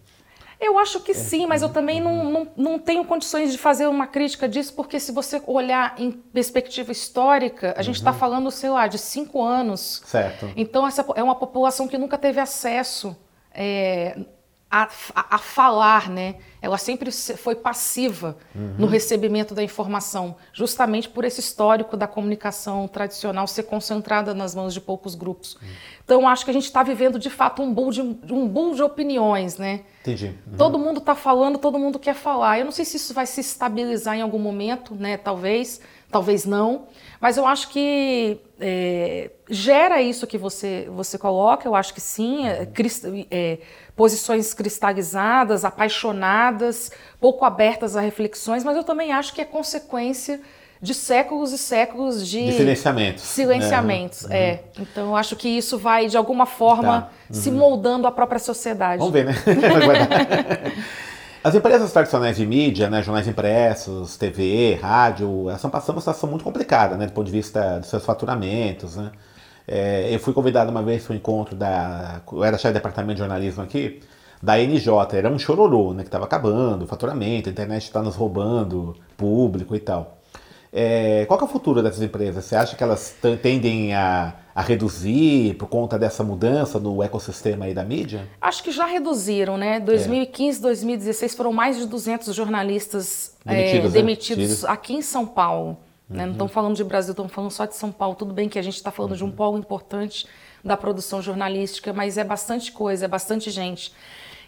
Eu 0.61 0.79
acho 0.79 1.01
que 1.01 1.13
sim, 1.13 1.47
mas 1.47 1.63
eu 1.63 1.69
também 1.69 2.01
não, 2.01 2.31
não, 2.31 2.49
não 2.57 2.79
tenho 2.79 3.05
condições 3.05 3.51
de 3.51 3.59
fazer 3.59 3.89
uma 3.89 4.07
crítica 4.07 4.49
disso, 4.49 4.73
porque 4.75 5.01
se 5.01 5.11
você 5.11 5.43
olhar 5.49 5.95
em 5.99 6.13
perspectiva 6.13 6.93
histórica, 6.93 7.75
a 7.77 7.83
gente 7.83 7.97
está 7.97 8.13
uhum. 8.13 8.19
falando, 8.19 8.51
sei 8.53 8.71
lá, 8.71 8.87
de 8.87 8.99
cinco 8.99 9.43
anos. 9.43 10.01
Certo. 10.05 10.49
Então, 10.57 10.87
essa 10.87 11.05
é 11.17 11.23
uma 11.25 11.35
população 11.35 11.89
que 11.89 11.99
nunca 11.99 12.17
teve 12.17 12.39
acesso 12.39 13.17
é, 13.53 14.17
a, 14.71 14.87
a, 15.15 15.39
falar, 15.39 16.11
né? 16.11 16.37
Ela 16.61 16.77
sempre 16.77 17.11
foi 17.11 17.55
passiva 17.55 18.37
uhum. 18.55 18.75
no 18.79 18.87
recebimento 18.87 19.55
da 19.55 19.63
informação, 19.63 20.37
justamente 20.53 21.09
por 21.09 21.25
esse 21.25 21.41
histórico 21.41 21.97
da 21.97 22.07
comunicação 22.07 22.87
tradicional 22.87 23.47
ser 23.47 23.63
concentrada 23.63 24.35
nas 24.35 24.55
mãos 24.55 24.75
de 24.75 24.81
poucos 24.81 25.15
grupos. 25.15 25.55
Uhum. 25.55 25.69
Então, 26.05 26.29
acho 26.29 26.45
que 26.45 26.51
a 26.51 26.55
gente 26.55 26.65
está 26.65 26.83
vivendo, 26.83 27.19
de 27.19 27.31
fato, 27.31 27.63
um 27.63 27.73
boom 27.73 27.91
de, 27.91 28.03
um 28.03 28.47
boom 28.47 28.75
de 28.75 28.83
opiniões, 28.83 29.57
né? 29.57 29.85
Entendi. 30.03 30.35
Uhum. 30.47 30.57
Todo 30.59 30.79
mundo 30.79 30.99
está 30.99 31.15
falando, 31.15 31.59
todo 31.59 31.79
mundo 31.79 31.99
quer 31.99 32.15
falar. 32.15 32.59
Eu 32.59 32.67
não 32.67 32.73
sei 32.73 32.85
se 32.85 32.99
isso 32.99 33.15
vai 33.15 33.25
se 33.25 33.41
estabilizar 33.41 34.17
em 34.17 34.21
algum 34.21 34.39
momento, 34.39 34.95
né? 34.95 35.17
Talvez, 35.17 35.81
talvez 36.11 36.45
não. 36.45 36.87
Mas 37.21 37.37
eu 37.37 37.47
acho 37.47 37.69
que 37.69 38.41
é, 38.61 39.31
gera 39.51 40.01
isso 40.01 40.27
que 40.27 40.39
você, 40.39 40.89
você 40.91 41.19
coloca, 41.19 41.67
eu 41.67 41.75
acho 41.75 41.93
que 41.93 42.01
sim. 42.01 42.47
É, 42.47 42.69
é, 43.31 43.59
posições 43.97 44.55
cristalizadas, 44.55 45.65
apaixonadas, 45.65 46.93
pouco 47.21 47.45
abertas 47.45 47.97
a 47.97 48.01
reflexões, 48.01 48.63
mas 48.63 48.77
eu 48.77 48.85
também 48.85 49.13
acho 49.13 49.35
que 49.35 49.41
é 49.41 49.45
consequência 49.45 50.41
de 50.81 50.95
séculos 50.95 51.53
e 51.53 51.59
séculos 51.59 52.25
de, 52.25 52.45
de 52.47 52.53
silenciamentos. 52.53 53.25
Silenciamentos, 53.25 54.23
né? 54.27 54.39
é. 54.39 54.65
Então 54.79 55.09
eu 55.09 55.17
acho 55.17 55.35
que 55.35 55.49
isso 55.49 55.77
vai, 55.77 56.07
de 56.07 56.17
alguma 56.17 56.47
forma, 56.47 57.01
tá. 57.01 57.11
uhum. 57.29 57.35
se 57.35 57.51
moldando 57.51 58.07
a 58.07 58.13
própria 58.13 58.39
sociedade. 58.39 58.99
Vamos 58.99 59.13
ver, 59.13 59.25
né? 59.25 59.35
As 61.43 61.55
empresas 61.55 61.93
tradicionais 61.93 62.37
de 62.37 62.45
mídia, 62.45 62.91
né, 62.91 63.03
jornais 63.03 63.29
impressos, 63.29 64.17
TV, 64.17 64.75
rádio, 64.75 65.43
elas 65.45 65.57
estão 65.57 65.71
passando 65.71 65.97
uma 65.97 66.01
situação 66.01 66.29
muito 66.29 66.45
complicada, 66.45 66.97
né, 66.97 67.07
do 67.07 67.13
ponto 67.13 67.27
de 67.27 67.33
vista 67.33 67.79
dos 67.79 67.89
seus 67.89 68.05
faturamentos, 68.05 68.97
né. 68.97 69.13
É, 69.67 70.15
eu 70.15 70.19
fui 70.19 70.33
convidado 70.33 70.71
uma 70.71 70.83
vez 70.83 71.05
para 71.05 71.13
um 71.13 71.17
encontro 71.17 71.55
da. 71.55 72.23
Eu 72.33 72.43
era 72.43 72.57
chefe 72.57 72.69
de 72.69 72.75
departamento 72.75 73.17
de 73.17 73.19
jornalismo 73.19 73.63
aqui, 73.63 74.01
da 74.43 74.57
NJ. 74.59 74.89
Era 75.13 75.29
um 75.31 75.39
chororô, 75.39 75.93
né? 75.93 76.03
Que 76.03 76.09
estava 76.09 76.25
acabando, 76.25 76.87
faturamento, 76.87 77.51
a 77.51 77.53
internet 77.53 77.83
está 77.83 78.03
nos 78.03 78.17
roubando 78.17 78.97
público 79.17 79.77
e 79.77 79.81
tal. 79.81 80.19
É, 80.73 81.27
qual 81.27 81.41
é 81.41 81.45
o 81.45 81.47
futuro 81.47 81.83
dessas 81.83 82.03
empresas? 82.03 82.45
Você 82.45 82.57
acha 82.57 82.77
que 82.77 82.83
elas 82.83 83.15
tendem 83.43 83.95
a, 83.95 84.35
a, 84.59 84.63
reduzir 84.63 85.55
por 85.55 85.69
conta 85.69 85.99
dessa 85.99 86.25
mudança 86.25 86.81
no 86.81 87.03
ecossistema 87.03 87.67
aí 87.67 87.75
da 87.75 87.85
mídia? 87.85 88.29
Acho 88.41 88.63
que 88.63 88.71
já 88.71 88.87
reduziram, 88.87 89.57
né? 89.57 89.79
2015, 89.81 90.59
é. 90.59 90.63
2016 90.63 91.35
foram 91.35 91.53
mais 91.53 91.77
de 91.77 91.87
200 91.87 92.35
jornalistas 92.35 93.37
demitidos, 93.45 93.95
é, 93.95 93.99
demitidos 93.99 94.63
né? 94.63 94.71
aqui 94.71 94.95
em 94.95 95.03
São 95.03 95.27
Paulo. 95.27 95.79
Né? 96.09 96.25
Não 96.25 96.33
estamos 96.33 96.53
falando 96.53 96.75
de 96.75 96.83
Brasil, 96.83 97.13
estamos 97.13 97.33
falando 97.33 97.51
só 97.51 97.67
de 97.67 97.77
São 97.77 97.93
Paulo. 97.93 98.15
Tudo 98.15 98.33
bem 98.33 98.49
que 98.49 98.59
a 98.59 98.63
gente 98.63 98.77
está 98.77 98.91
falando 98.91 99.13
uhum. 99.13 99.17
de 99.19 99.25
um 99.25 99.31
polo 99.31 99.59
importante 99.59 100.27
da 100.65 100.77
produção 100.77 101.23
jornalística, 101.23 101.93
mas 101.93 102.19
é 102.19 102.25
bastante 102.25 102.73
coisa, 102.73 103.05
é 103.05 103.09
bastante 103.09 103.51
gente. 103.51 103.93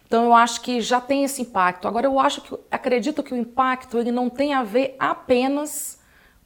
Então 0.07 0.25
eu 0.25 0.35
acho 0.35 0.61
que 0.63 0.81
já 0.81 1.01
tem 1.01 1.23
esse 1.23 1.43
impacto. 1.43 1.87
Agora 1.87 2.07
eu 2.07 2.19
acho 2.19 2.41
que 2.41 2.59
acredito 2.69 3.23
que 3.23 3.33
o 3.33 3.37
impacto 3.37 3.97
ele 3.97 4.11
não 4.11 4.29
tem 4.29 4.55
a 4.55 4.65
ver 4.65 4.97
apenas 4.99 6.00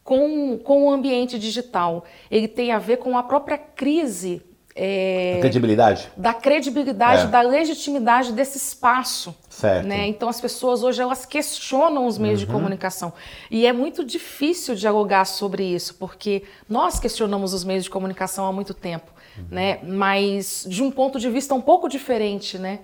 com, 0.05 0.59
com 0.59 0.87
o 0.87 0.91
ambiente 0.93 1.39
digital. 1.39 2.05
Ele 2.31 2.47
tem 2.47 2.71
a 2.71 2.79
ver 2.79 2.99
com 2.99 3.17
a 3.19 3.23
própria 3.23 3.59
crise 3.59 4.43
é, 4.77 5.39
credibilidade? 5.41 6.11
Da 6.17 6.35
credibilidade, 6.35 7.23
é. 7.23 7.27
da 7.29 7.41
legitimidade 7.41 8.33
desse 8.33 8.59
espaço. 8.59 9.35
Certo. 9.49 9.87
Né? 9.87 10.09
Então 10.09 10.29
as 10.29 10.41
pessoas 10.41 10.83
hoje 10.83 11.01
elas 11.01 11.25
questionam 11.25 12.07
os 12.07 12.19
meios 12.19 12.41
uhum. 12.41 12.47
de 12.47 12.53
comunicação. 12.53 13.13
E 13.51 13.67
é 13.67 13.73
muito 13.73 14.05
difícil 14.05 14.75
dialogar 14.75 15.27
sobre 15.27 15.63
isso, 15.63 15.95
porque 15.95 16.43
nós 16.69 16.99
questionamos 16.99 17.55
os 17.55 17.63
meios 17.63 17.85
de 17.85 17.91
comunicação 17.91 18.47
há 18.47 18.53
muito 18.53 18.75
tempo, 18.75 19.13
uhum. 19.39 19.45
né? 19.49 19.79
mas 19.85 20.67
de 20.69 20.83
um 20.83 20.91
ponto 20.91 21.21
de 21.21 21.31
vista 21.31 21.55
um 21.55 21.61
pouco 21.61 21.89
diferente. 21.89 22.59
Né? 22.59 22.81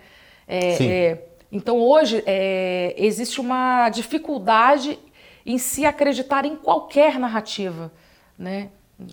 É, 0.46 0.74
Sim. 0.76 0.88
É, 0.88 1.24
então 1.50 1.80
hoje 1.80 2.22
é, 2.24 2.94
existe 2.96 3.40
uma 3.40 3.88
dificuldade 3.88 4.96
em 5.44 5.58
se 5.58 5.84
acreditar 5.84 6.44
em 6.44 6.56
qualquer 6.56 7.18
narrativa. 7.18 7.92
Né? 8.38 8.68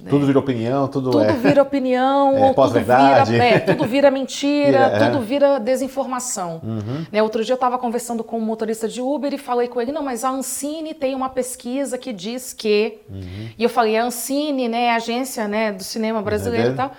Tudo 0.10 0.26
vira 0.26 0.40
opinião, 0.40 0.88
tudo, 0.88 1.12
tudo 1.12 1.24
é... 1.24 1.32
vira 1.32 1.62
opinião, 1.62 2.36
é, 2.52 2.54
tudo, 2.54 2.72
vira, 2.74 3.44
é, 3.44 3.60
tudo 3.60 3.86
vira 3.86 4.12
mentira, 4.12 4.80
é. 4.94 5.06
tudo 5.08 5.22
vira 5.22 5.60
desinformação. 5.60 6.60
Uhum. 6.62 7.06
Né, 7.10 7.24
outro 7.24 7.44
dia 7.44 7.54
eu 7.54 7.56
estava 7.58 7.78
conversando 7.78 8.24
com 8.24 8.38
um 8.38 8.42
motorista 8.42 8.88
de 8.88 9.02
Uber 9.02 9.34
e 9.34 9.38
falei 9.38 9.70
com 9.70 9.80
ele, 9.80 9.94
não, 9.94 10.04
mas 10.04 10.26
a 10.26 10.30
Ancine 10.30 10.94
tem 10.94 11.16
uma 11.16 11.30
pesquisa 11.30 11.98
que 11.98 12.12
diz 12.12 12.52
que... 12.52 13.00
Uhum. 13.10 13.50
E 13.58 13.64
eu 13.64 13.70
falei, 13.70 13.96
a 13.96 14.04
Ancine, 14.04 14.68
né, 14.68 14.92
a 14.92 14.96
agência 14.96 15.48
né, 15.48 15.72
do 15.72 15.84
cinema 15.84 16.22
brasileiro 16.22 16.74
e 16.74 16.76
tal... 16.76 16.92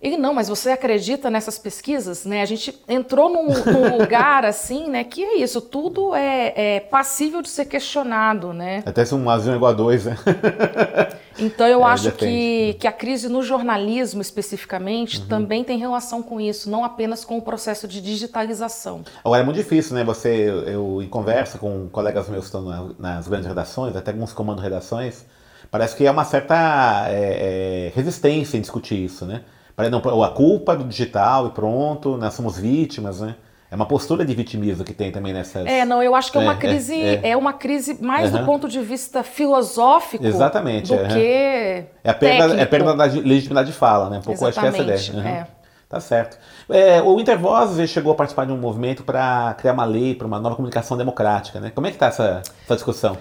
Ele, 0.00 0.16
não, 0.16 0.32
mas 0.32 0.48
você 0.48 0.70
acredita 0.70 1.28
nessas 1.28 1.58
pesquisas? 1.58 2.24
Né? 2.24 2.40
A 2.40 2.46
gente 2.46 2.74
entrou 2.88 3.28
num, 3.28 3.48
num 3.48 3.98
lugar 4.00 4.46
assim, 4.46 4.88
né? 4.88 5.04
Que 5.04 5.22
é 5.22 5.36
isso, 5.38 5.60
tudo 5.60 6.14
é, 6.14 6.52
é, 6.56 6.80
passível 6.80 7.42
de 7.42 7.50
ser 7.50 7.66
questionado, 7.66 8.54
né? 8.54 8.82
Até 8.86 9.04
se 9.04 9.14
um 9.14 9.28
avião 9.28 9.52
é 9.52 9.56
igual 9.56 9.72
a 9.72 9.74
dois, 9.74 10.06
né? 10.06 10.16
Então 11.38 11.66
eu 11.66 11.80
é, 11.80 11.84
acho 11.84 12.12
que, 12.12 12.76
que 12.78 12.86
a 12.86 12.92
crise 12.92 13.26
no 13.28 13.42
jornalismo 13.42 14.20
especificamente 14.20 15.20
uhum. 15.20 15.26
também 15.26 15.64
tem 15.64 15.78
relação 15.78 16.22
com 16.22 16.38
isso, 16.38 16.70
não 16.70 16.84
apenas 16.84 17.24
com 17.24 17.38
o 17.38 17.42
processo 17.42 17.88
de 17.88 18.02
digitalização. 18.02 19.02
Agora 19.24 19.40
é 19.40 19.44
muito 19.44 19.56
difícil, 19.56 19.94
né? 19.94 20.04
Você, 20.04 20.28
eu, 20.28 20.62
eu 20.64 21.02
em 21.02 21.08
conversa 21.08 21.56
com 21.56 21.88
colegas 21.88 22.28
meus 22.28 22.50
que 22.50 22.56
estão 22.56 22.62
na, 22.62 22.90
nas 22.98 23.26
grandes 23.26 23.46
redações, 23.46 23.96
até 23.96 24.10
alguns 24.10 24.34
comando 24.34 24.60
redações, 24.60 25.24
parece 25.70 25.96
que 25.96 26.06
há 26.06 26.12
uma 26.12 26.24
certa 26.24 27.06
é, 27.08 27.90
resistência 27.94 28.58
em 28.58 28.60
discutir 28.60 29.02
isso, 29.02 29.24
né? 29.24 29.42
Não, 29.88 30.22
a 30.22 30.30
culpa 30.30 30.76
do 30.76 30.84
digital 30.84 31.46
e 31.46 31.50
pronto, 31.50 32.16
nós 32.16 32.34
somos 32.34 32.58
vítimas, 32.58 33.20
né? 33.20 33.36
É 33.70 33.76
uma 33.76 33.86
postura 33.86 34.24
de 34.24 34.34
vitimismo 34.34 34.84
que 34.84 34.92
tem 34.92 35.12
também 35.12 35.32
nessa. 35.32 35.60
É, 35.60 35.84
não, 35.84 36.02
eu 36.02 36.16
acho 36.16 36.32
que 36.32 36.38
é 36.38 36.40
uma 36.40 36.54
é, 36.54 36.56
crise, 36.56 37.00
é, 37.00 37.20
é. 37.22 37.30
é, 37.30 37.36
uma 37.36 37.52
crise 37.52 38.02
mais 38.02 38.32
uhum. 38.32 38.40
do 38.40 38.44
ponto 38.44 38.68
de 38.68 38.80
vista 38.80 39.22
filosófico 39.22 40.26
Exatamente, 40.26 40.88
do 40.88 41.00
uhum. 41.00 41.08
que. 41.08 41.20
É 41.20 41.86
a 42.04 42.12
perda, 42.12 42.54
é 42.56 42.62
a 42.62 42.66
perda 42.66 42.96
da 42.96 43.04
legitimidade 43.04 43.70
de 43.70 43.76
fala, 43.76 44.10
né? 44.10 44.18
Um 44.18 44.22
pouco 44.22 44.44
Exatamente, 44.44 44.80
acho 44.80 44.82
que 44.82 44.90
é 44.90 44.94
essa 44.94 45.10
ideia. 45.12 45.22
Uhum. 45.22 45.28
É. 45.28 45.46
Tá 45.88 45.98
certo. 45.98 46.38
É, 46.68 47.02
o 47.02 47.18
Intervoz 47.18 47.90
chegou 47.90 48.12
a 48.12 48.14
participar 48.14 48.46
de 48.46 48.52
um 48.52 48.56
movimento 48.56 49.02
para 49.02 49.54
criar 49.58 49.72
uma 49.72 49.84
lei 49.84 50.14
para 50.14 50.26
uma 50.26 50.38
nova 50.38 50.54
comunicação 50.54 50.96
democrática, 50.96 51.58
né? 51.58 51.72
Como 51.74 51.84
é 51.86 51.90
que 51.90 51.96
está 51.96 52.06
essa, 52.06 52.42
essa 52.64 52.74
discussão? 52.74 53.18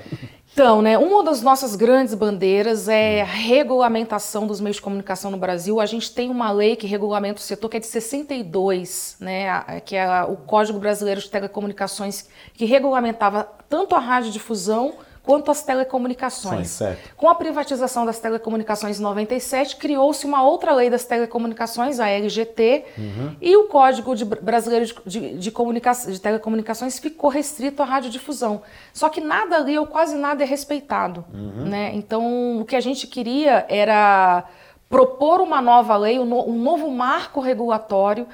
Então, 0.61 0.81
né, 0.81 0.97
uma 0.97 1.23
das 1.23 1.41
nossas 1.41 1.73
grandes 1.73 2.13
bandeiras 2.13 2.89
é 2.89 3.21
a 3.21 3.25
regulamentação 3.25 4.45
dos 4.45 4.59
meios 4.59 4.75
de 4.75 4.81
comunicação 4.81 5.31
no 5.31 5.37
Brasil. 5.37 5.79
A 5.79 5.85
gente 5.85 6.13
tem 6.13 6.29
uma 6.29 6.51
lei 6.51 6.75
que 6.75 6.85
regulamenta 6.85 7.39
o 7.39 7.41
setor 7.41 7.69
que 7.69 7.77
é 7.77 7.79
de 7.79 7.85
62, 7.85 9.15
né, 9.21 9.79
que 9.85 9.95
é 9.95 10.23
o 10.23 10.35
Código 10.35 10.77
Brasileiro 10.77 11.21
de 11.21 11.29
Telecomunicações, 11.29 12.27
que 12.53 12.65
regulamentava 12.65 13.47
tanto 13.69 13.95
a 13.95 13.99
radiodifusão 13.99 14.95
quanto 15.23 15.51
às 15.51 15.61
telecomunicações. 15.61 16.69
Sim, 16.69 16.95
Com 17.15 17.29
a 17.29 17.35
privatização 17.35 18.05
das 18.05 18.19
telecomunicações 18.19 18.99
em 18.99 19.03
97, 19.03 19.75
criou-se 19.75 20.25
uma 20.25 20.43
outra 20.43 20.73
lei 20.73 20.89
das 20.89 21.05
telecomunicações, 21.05 21.99
a 21.99 22.07
LGT, 22.07 22.85
uhum. 22.97 23.35
e 23.41 23.55
o 23.55 23.65
Código 23.65 24.15
de, 24.15 24.25
Brasileiro 24.25 24.85
de, 24.85 24.93
de, 25.05 25.51
de, 25.51 26.19
Telecomunicações 26.19 26.99
ficou 26.99 27.29
restrito 27.29 27.81
à 27.83 27.85
radiodifusão. 27.85 28.61
Só 28.93 29.09
que 29.09 29.21
nada 29.21 29.57
ali, 29.57 29.77
ou 29.77 29.85
quase 29.85 30.15
nada, 30.15 30.43
é 30.43 30.45
respeitado. 30.45 31.23
Uhum. 31.33 31.65
Né? 31.65 31.91
Então, 31.93 32.59
o 32.59 32.65
que 32.65 32.75
a 32.75 32.81
gente 32.81 33.05
queria 33.07 33.65
era 33.69 34.45
propor 34.89 35.39
uma 35.39 35.61
nova 35.61 35.95
lei, 35.95 36.17
um, 36.17 36.25
no, 36.25 36.49
um 36.49 36.59
novo 36.59 36.89
marco 36.89 37.39
regulatório 37.39 38.27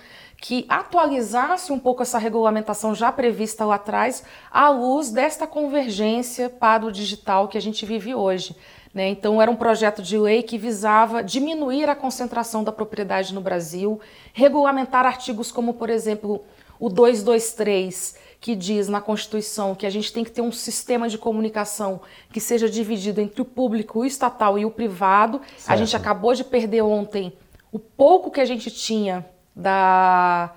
que 0.48 0.64
atualizasse 0.70 1.72
um 1.72 1.80
pouco 1.80 2.04
essa 2.04 2.20
regulamentação 2.20 2.94
já 2.94 3.12
prevista 3.12 3.66
lá 3.66 3.76
atrás, 3.76 4.24
à 4.52 4.70
luz 4.70 5.10
desta 5.10 5.48
convergência 5.48 6.52
para 6.52 6.86
o 6.86 6.92
digital 6.92 7.48
que 7.48 7.58
a 7.58 7.62
gente 7.62 7.84
vive 7.84 8.14
hoje. 8.14 8.56
Né? 8.94 9.10
Então, 9.10 9.42
era 9.42 9.50
um 9.50 9.56
projeto 9.56 10.04
de 10.04 10.20
lei 10.20 10.44
que 10.44 10.56
visava 10.56 11.24
diminuir 11.24 11.90
a 11.90 11.96
concentração 11.96 12.64
da 12.64 12.72
propriedade 12.72 13.34
no 13.34 13.42
Brasil, 13.42 14.00
regulamentar 14.34 15.04
artigos 15.04 15.52
como, 15.52 15.74
por 15.74 15.90
exemplo, 15.90 16.46
o 16.80 16.90
223, 16.90 18.16
que 18.40 18.56
diz 18.56 18.88
na 18.88 19.02
Constituição 19.02 19.74
que 19.74 19.88
a 19.88 19.90
gente 19.90 20.14
tem 20.14 20.24
que 20.24 20.30
ter 20.30 20.42
um 20.42 20.52
sistema 20.52 21.10
de 21.10 21.18
comunicação 21.18 22.02
que 22.32 22.40
seja 22.40 22.70
dividido 22.70 23.20
entre 23.20 23.42
o 23.42 23.46
público, 23.46 24.02
o 24.02 24.06
estatal 24.06 24.60
e 24.60 24.64
o 24.64 24.70
privado. 24.70 25.42
Certo. 25.58 25.72
A 25.72 25.76
gente 25.76 25.96
acabou 25.96 26.36
de 26.36 26.44
perder 26.44 26.84
ontem 26.84 27.34
o 27.72 27.80
pouco 27.80 28.30
que 28.30 28.40
a 28.40 28.46
gente 28.46 28.70
tinha 28.70 29.26
da, 29.56 30.52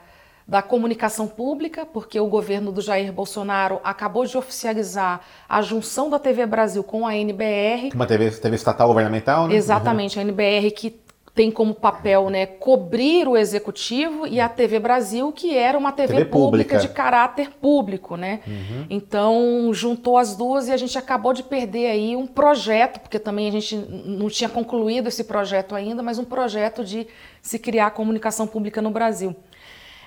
da 0.47 0.63
comunicação 0.63 1.27
pública, 1.27 1.87
porque 1.87 2.19
o 2.19 2.27
governo 2.27 2.73
do 2.73 2.81
Jair 2.81 3.13
Bolsonaro 3.13 3.81
acabou 3.85 4.25
de 4.25 4.37
oficializar 4.37 5.21
a 5.49 5.63
junção 5.63 6.11
da 6.11 6.19
TV 6.19 6.47
Brasil 6.47 6.83
com 6.83 7.07
a 7.07 7.15
NBR. 7.17 7.91
Uma 7.95 8.07
TV, 8.07 8.31
TV 8.31 8.57
estatal 8.57 8.89
governamental, 8.89 9.47
né? 9.47 9.55
Exatamente, 9.55 10.17
uhum. 10.17 10.25
a 10.25 10.25
NBR 10.25 10.71
que 10.73 10.99
tem 11.39 11.53
como 11.53 11.73
papel 11.73 12.31
né, 12.31 12.47
cobrir 12.47 13.29
o 13.29 13.37
executivo 13.37 14.27
e 14.27 14.41
a 14.41 14.49
TV 14.49 14.81
Brasil, 14.81 15.31
que 15.31 15.57
era 15.57 15.79
uma 15.79 15.93
TV, 15.93 16.09
TV 16.09 16.25
pública. 16.25 16.75
pública. 16.75 16.79
de 16.79 16.89
caráter 16.89 17.51
público, 17.61 18.17
né? 18.17 18.41
Uhum. 18.45 18.87
Então 18.91 19.71
juntou 19.73 20.19
as 20.19 20.35
duas 20.35 20.67
e 20.67 20.73
a 20.73 20.77
gente 20.77 20.99
acabou 20.99 21.33
de 21.33 21.45
perder 21.45 21.93
aí 21.93 22.17
um 22.17 22.27
projeto, 22.27 22.99
porque 22.99 23.21
também 23.21 23.47
a 23.47 23.53
gente 23.53 23.77
não 23.77 24.29
tinha 24.29 24.51
concluído 24.51 25.07
esse 25.07 25.23
projeto 25.23 25.77
ainda, 25.77 26.03
mas 26.03 26.19
um 26.19 26.25
projeto 26.25 26.85
de 26.85 27.07
se 27.41 27.57
criar 27.57 27.93
comunicação 27.93 28.45
pública 28.45 28.83
no 28.83 28.91
Brasil. 28.91 29.37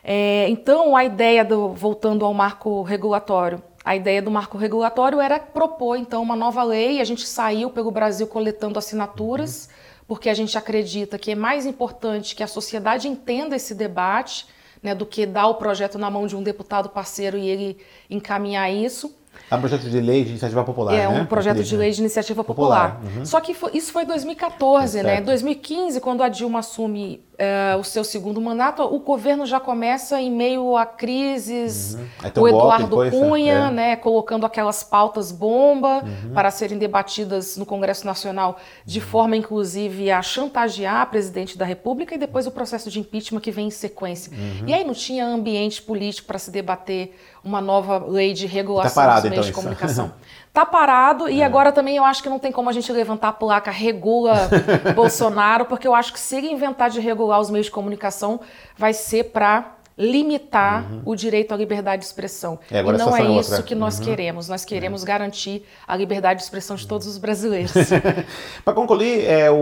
É, 0.04 0.50
então 0.50 0.98
a 0.98 1.06
ideia 1.06 1.46
do 1.46 1.70
voltando 1.70 2.26
ao 2.26 2.34
marco 2.34 2.82
regulatório, 2.82 3.64
a 3.86 3.96
ideia 3.96 4.22
do 4.22 4.30
marco 4.30 4.58
regulatório 4.58 5.22
era 5.22 5.40
propor 5.40 5.96
então 5.96 6.22
uma 6.22 6.36
nova 6.36 6.62
lei. 6.62 7.00
A 7.00 7.06
gente 7.06 7.26
saiu 7.26 7.70
pelo 7.70 7.90
Brasil 7.90 8.28
coletando 8.28 8.78
assinaturas. 8.78 9.70
Uhum 9.72 9.81
porque 10.12 10.28
a 10.28 10.34
gente 10.34 10.58
acredita 10.58 11.18
que 11.18 11.32
é 11.32 11.36
mais 11.36 11.66
importante 11.66 12.36
que 12.36 12.44
a 12.44 12.48
sociedade 12.48 13.08
entenda 13.08 13.56
esse 13.56 13.74
debate 13.74 14.46
né, 14.84 14.94
do 14.94 15.06
que 15.06 15.26
dar 15.26 15.48
o 15.48 15.56
projeto 15.56 15.98
na 15.98 16.12
mão 16.12 16.28
de 16.28 16.36
um 16.36 16.44
deputado 16.44 16.90
parceiro 16.90 17.38
e 17.38 17.48
ele 17.48 17.78
encaminhar 18.10 18.70
isso. 18.70 19.16
É 19.50 19.56
um 19.56 19.62
projeto 19.62 19.90
de 19.90 20.02
lei 20.02 20.26
de 20.26 20.32
iniciativa 20.32 20.66
popular, 20.66 20.94
É 20.94 21.08
né? 21.08 21.22
um 21.22 21.26
projeto 21.26 21.64
de 21.64 21.78
lei 21.78 21.92
de 21.92 22.02
iniciativa 22.02 22.44
popular. 22.44 22.96
popular. 22.96 23.20
Uhum. 23.20 23.26
Só 23.26 23.40
que 23.40 23.54
foi, 23.54 23.72
isso 23.74 23.94
foi 23.94 24.04
em 24.04 24.08
2014, 24.08 25.00
é 25.00 25.04
né? 25.04 25.22
2015, 25.22 26.02
quando 26.02 26.24
a 26.24 26.28
Dilma 26.28 26.60
assume 26.60 27.24
uh, 27.34 27.80
o 27.80 27.84
seu 27.84 28.04
segundo 28.04 28.40
mandato, 28.42 28.84
o 28.84 29.00
governo 29.00 29.46
já 29.46 29.60
começa 29.60 30.20
em 30.22 30.32
meio 30.32 30.76
a 30.76 30.86
crises. 30.86 31.96
Uhum. 31.96 32.44
O 32.44 32.48
Eduardo 32.48 32.84
depois, 32.88 33.12
Cunha, 33.12 33.54
é. 33.54 33.72
né? 33.72 33.96
Colocando 33.96 34.46
aquelas 34.46 34.84
pautas 34.84 35.32
bomba 35.32 36.04
uhum. 36.04 36.34
para 36.34 36.52
serem 36.52 36.78
debatidas 36.78 37.58
no 37.58 37.66
Congresso 37.66 38.06
Nacional, 38.06 38.58
de 38.86 39.00
uhum. 39.00 39.06
forma, 39.06 39.36
inclusive, 39.36 40.12
a 40.12 40.22
chantagear 40.22 41.02
a 41.02 41.06
presidente 41.06 41.58
da 41.58 41.66
República 41.66 42.16
e 42.16 42.18
depois 42.18 42.48
o 42.48 42.52
processo 42.52 42.90
de 42.90 43.00
impeachment 43.00 43.42
que 43.42 43.52
vem 43.52 43.68
em 43.68 43.72
sequência. 43.72 44.32
Uhum. 44.32 44.68
E 44.68 44.74
aí 44.74 44.84
não 44.84 44.94
tinha 44.94 45.26
ambiente 45.26 45.82
político 45.82 46.28
para 46.28 46.40
se 46.40 46.52
debater 46.52 47.16
uma 47.44 47.60
nova 47.60 47.98
lei 47.98 48.34
de 48.34 48.46
regulação 48.46 48.94
tá 48.94 49.02
parado, 49.02 49.22
dos 49.22 49.30
meios 49.30 49.48
então, 49.48 49.62
de 49.62 49.64
comunicação. 49.64 50.14
Tá 50.54 50.66
parado 50.66 51.30
e 51.30 51.40
é. 51.40 51.46
agora 51.46 51.72
também 51.72 51.96
eu 51.96 52.04
acho 52.04 52.22
que 52.22 52.28
não 52.28 52.38
tem 52.38 52.52
como 52.52 52.70
a 52.70 52.74
gente 52.74 52.92
levantar 52.92 53.30
a 53.30 53.32
placa 53.32 53.72
regula 53.72 54.50
Bolsonaro, 54.94 55.64
porque 55.64 55.88
eu 55.88 55.96
acho 55.96 56.12
que 56.12 56.20
se 56.20 56.36
ele 56.36 56.52
inventar 56.52 56.90
de 56.90 57.00
regular 57.00 57.31
os 57.40 57.50
meios 57.50 57.68
de 57.68 57.72
comunicação, 57.72 58.40
vai 58.78 58.94
ser 58.94 59.26
para 59.26 59.78
limitar 59.98 60.92
uhum. 60.92 61.02
o 61.06 61.16
direito 61.16 61.54
à 61.54 61.58
liberdade 61.58 62.02
de 62.02 62.08
expressão. 62.08 62.58
É, 62.72 62.80
e 62.80 62.84
não 62.84 63.16
é 63.16 63.22
isso 63.40 63.52
outra. 63.52 63.64
que 63.64 63.76
nós 63.76 64.00
uhum. 64.00 64.06
queremos. 64.06 64.48
Nós 64.48 64.66
queremos 64.66 65.04
garantir 65.04 65.64
a 65.88 65.96
liberdade 65.96 66.40
de 66.40 66.44
expressão 66.44 66.76
de 66.76 66.88
todos 66.88 67.06
os 67.08 67.18
brasileiros. 67.18 67.74
para 68.66 68.74
concluir, 68.74 69.26
é, 69.26 69.52
o, 69.52 69.56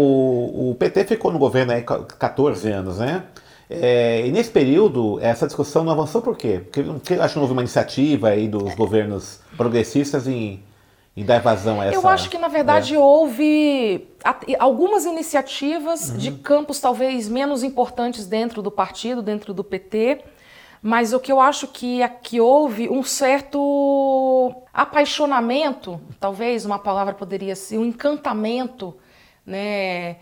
o 0.72 0.76
PT 0.80 1.06
ficou 1.06 1.32
no 1.32 1.40
governo 1.40 1.74
aí 1.74 1.84
14 1.84 2.70
anos, 2.72 3.00
né? 3.00 3.24
É, 3.70 4.26
e 4.26 4.32
nesse 4.32 4.50
período, 4.50 5.20
essa 5.22 5.46
discussão 5.46 5.84
não 5.84 5.92
avançou 5.92 6.22
por 6.22 6.36
quê? 6.36 6.62
Porque, 6.64 6.82
porque 6.82 7.14
acho 7.16 7.34
que 7.34 7.36
não 7.36 7.44
houve 7.44 7.54
uma 7.54 7.62
iniciativa 7.62 8.30
aí 8.30 8.48
dos 8.48 8.74
governos 8.74 9.42
progressistas 9.56 10.28
em, 10.28 10.64
em 11.20 11.26
dar 11.26 11.42
vazão 11.42 11.82
a 11.82 11.86
essa... 11.86 11.96
Eu 11.96 12.08
acho 12.08 12.30
que, 12.30 12.38
na 12.38 12.48
verdade, 12.48 12.96
é. 12.96 12.98
houve 12.98 14.08
algumas 14.58 15.04
iniciativas 15.04 16.10
uhum. 16.12 16.18
de 16.18 16.32
campos 16.32 16.80
talvez 16.80 17.28
menos 17.28 17.62
importantes 17.62 18.26
dentro 18.26 18.62
do 18.62 18.72
partido, 18.72 19.22
dentro 19.22 19.54
do 19.54 19.62
PT, 19.62 20.24
Mas 20.82 21.12
o 21.12 21.20
que 21.20 21.30
eu 21.30 21.42
acho 21.42 21.68
que 21.68 22.02
aqui 22.02 22.40
houve 22.40 22.88
um 22.90 23.04
certo 23.04 24.56
apaixonamento, 24.74 26.00
talvez 26.22 26.66
uma 26.66 26.80
palavra 26.80 27.14
poderia 27.14 27.54
ser, 27.54 27.78
um 27.78 27.86
encantamento, 27.86 28.96
né? 29.46 30.16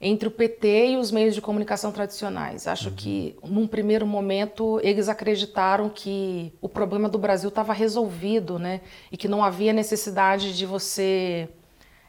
Entre 0.00 0.28
o 0.28 0.30
PT 0.30 0.90
e 0.90 0.96
os 0.96 1.10
meios 1.10 1.34
de 1.34 1.40
comunicação 1.40 1.90
tradicionais. 1.90 2.68
Acho 2.68 2.90
uhum. 2.90 2.94
que, 2.94 3.36
num 3.42 3.66
primeiro 3.66 4.06
momento, 4.06 4.80
eles 4.82 5.08
acreditaram 5.08 5.88
que 5.88 6.52
o 6.60 6.68
problema 6.68 7.08
do 7.08 7.18
Brasil 7.18 7.48
estava 7.48 7.72
resolvido, 7.72 8.58
né? 8.58 8.80
E 9.10 9.16
que 9.16 9.26
não 9.26 9.42
havia 9.42 9.72
necessidade 9.72 10.56
de 10.56 10.64
você 10.64 11.48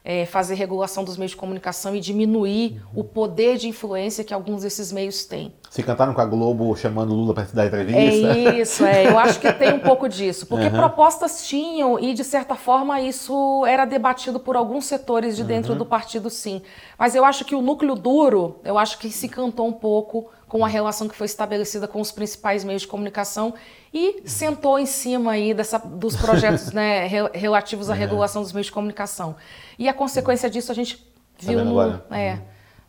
é, 0.04 0.24
fazer 0.26 0.54
regulação 0.54 1.04
dos 1.04 1.16
meios 1.16 1.32
de 1.32 1.36
comunicação 1.36 1.94
e 1.94 2.00
diminuir 2.00 2.82
uhum. 2.94 3.00
o 3.00 3.04
poder 3.04 3.56
de 3.56 3.68
influência 3.68 4.24
que 4.24 4.32
alguns 4.32 4.62
desses 4.62 4.92
meios 4.92 5.24
têm. 5.24 5.52
Se 5.70 5.82
cantaram 5.82 6.12
com 6.12 6.20
a 6.20 6.24
Globo 6.24 6.74
chamando 6.74 7.14
Lula 7.14 7.32
para 7.32 7.44
dar 7.52 7.66
entrevista? 7.66 8.00
É 8.00 8.60
isso, 8.60 8.84
é. 8.84 9.06
Eu 9.06 9.18
acho 9.18 9.38
que 9.38 9.52
tem 9.52 9.72
um 9.72 9.78
pouco 9.78 10.08
disso. 10.08 10.46
Porque 10.46 10.66
uhum. 10.66 10.72
propostas 10.72 11.46
tinham 11.46 11.98
e, 11.98 12.12
de 12.12 12.24
certa 12.24 12.56
forma, 12.56 13.00
isso 13.00 13.64
era 13.66 13.84
debatido 13.84 14.40
por 14.40 14.56
alguns 14.56 14.86
setores 14.86 15.36
de 15.36 15.44
dentro 15.44 15.72
uhum. 15.72 15.78
do 15.78 15.86
partido, 15.86 16.28
sim. 16.28 16.62
Mas 16.98 17.14
eu 17.14 17.24
acho 17.24 17.44
que 17.44 17.54
o 17.54 17.62
núcleo 17.62 17.94
duro, 17.94 18.56
eu 18.64 18.76
acho 18.76 18.98
que 18.98 19.10
se 19.10 19.28
cantou 19.28 19.68
um 19.68 19.72
pouco 19.72 20.28
com 20.50 20.64
a 20.64 20.68
relação 20.68 21.08
que 21.08 21.14
foi 21.14 21.26
estabelecida 21.26 21.86
com 21.86 22.00
os 22.00 22.10
principais 22.10 22.64
meios 22.64 22.82
de 22.82 22.88
comunicação 22.88 23.54
e 23.94 24.20
sentou 24.24 24.80
em 24.80 24.84
cima 24.84 25.30
aí 25.30 25.54
dessa, 25.54 25.78
dos 25.78 26.16
projetos 26.16 26.72
né, 26.74 27.06
relativos 27.32 27.88
à 27.88 27.94
regulação 27.94 28.42
dos 28.42 28.52
meios 28.52 28.66
de 28.66 28.72
comunicação. 28.72 29.36
E 29.78 29.88
a 29.88 29.94
consequência 29.94 30.50
disso 30.50 30.72
a 30.72 30.74
gente 30.74 30.96
tá 30.96 31.02
viu 31.38 31.64
no, 31.64 31.80
é, 31.80 32.32
uhum. 32.32 32.38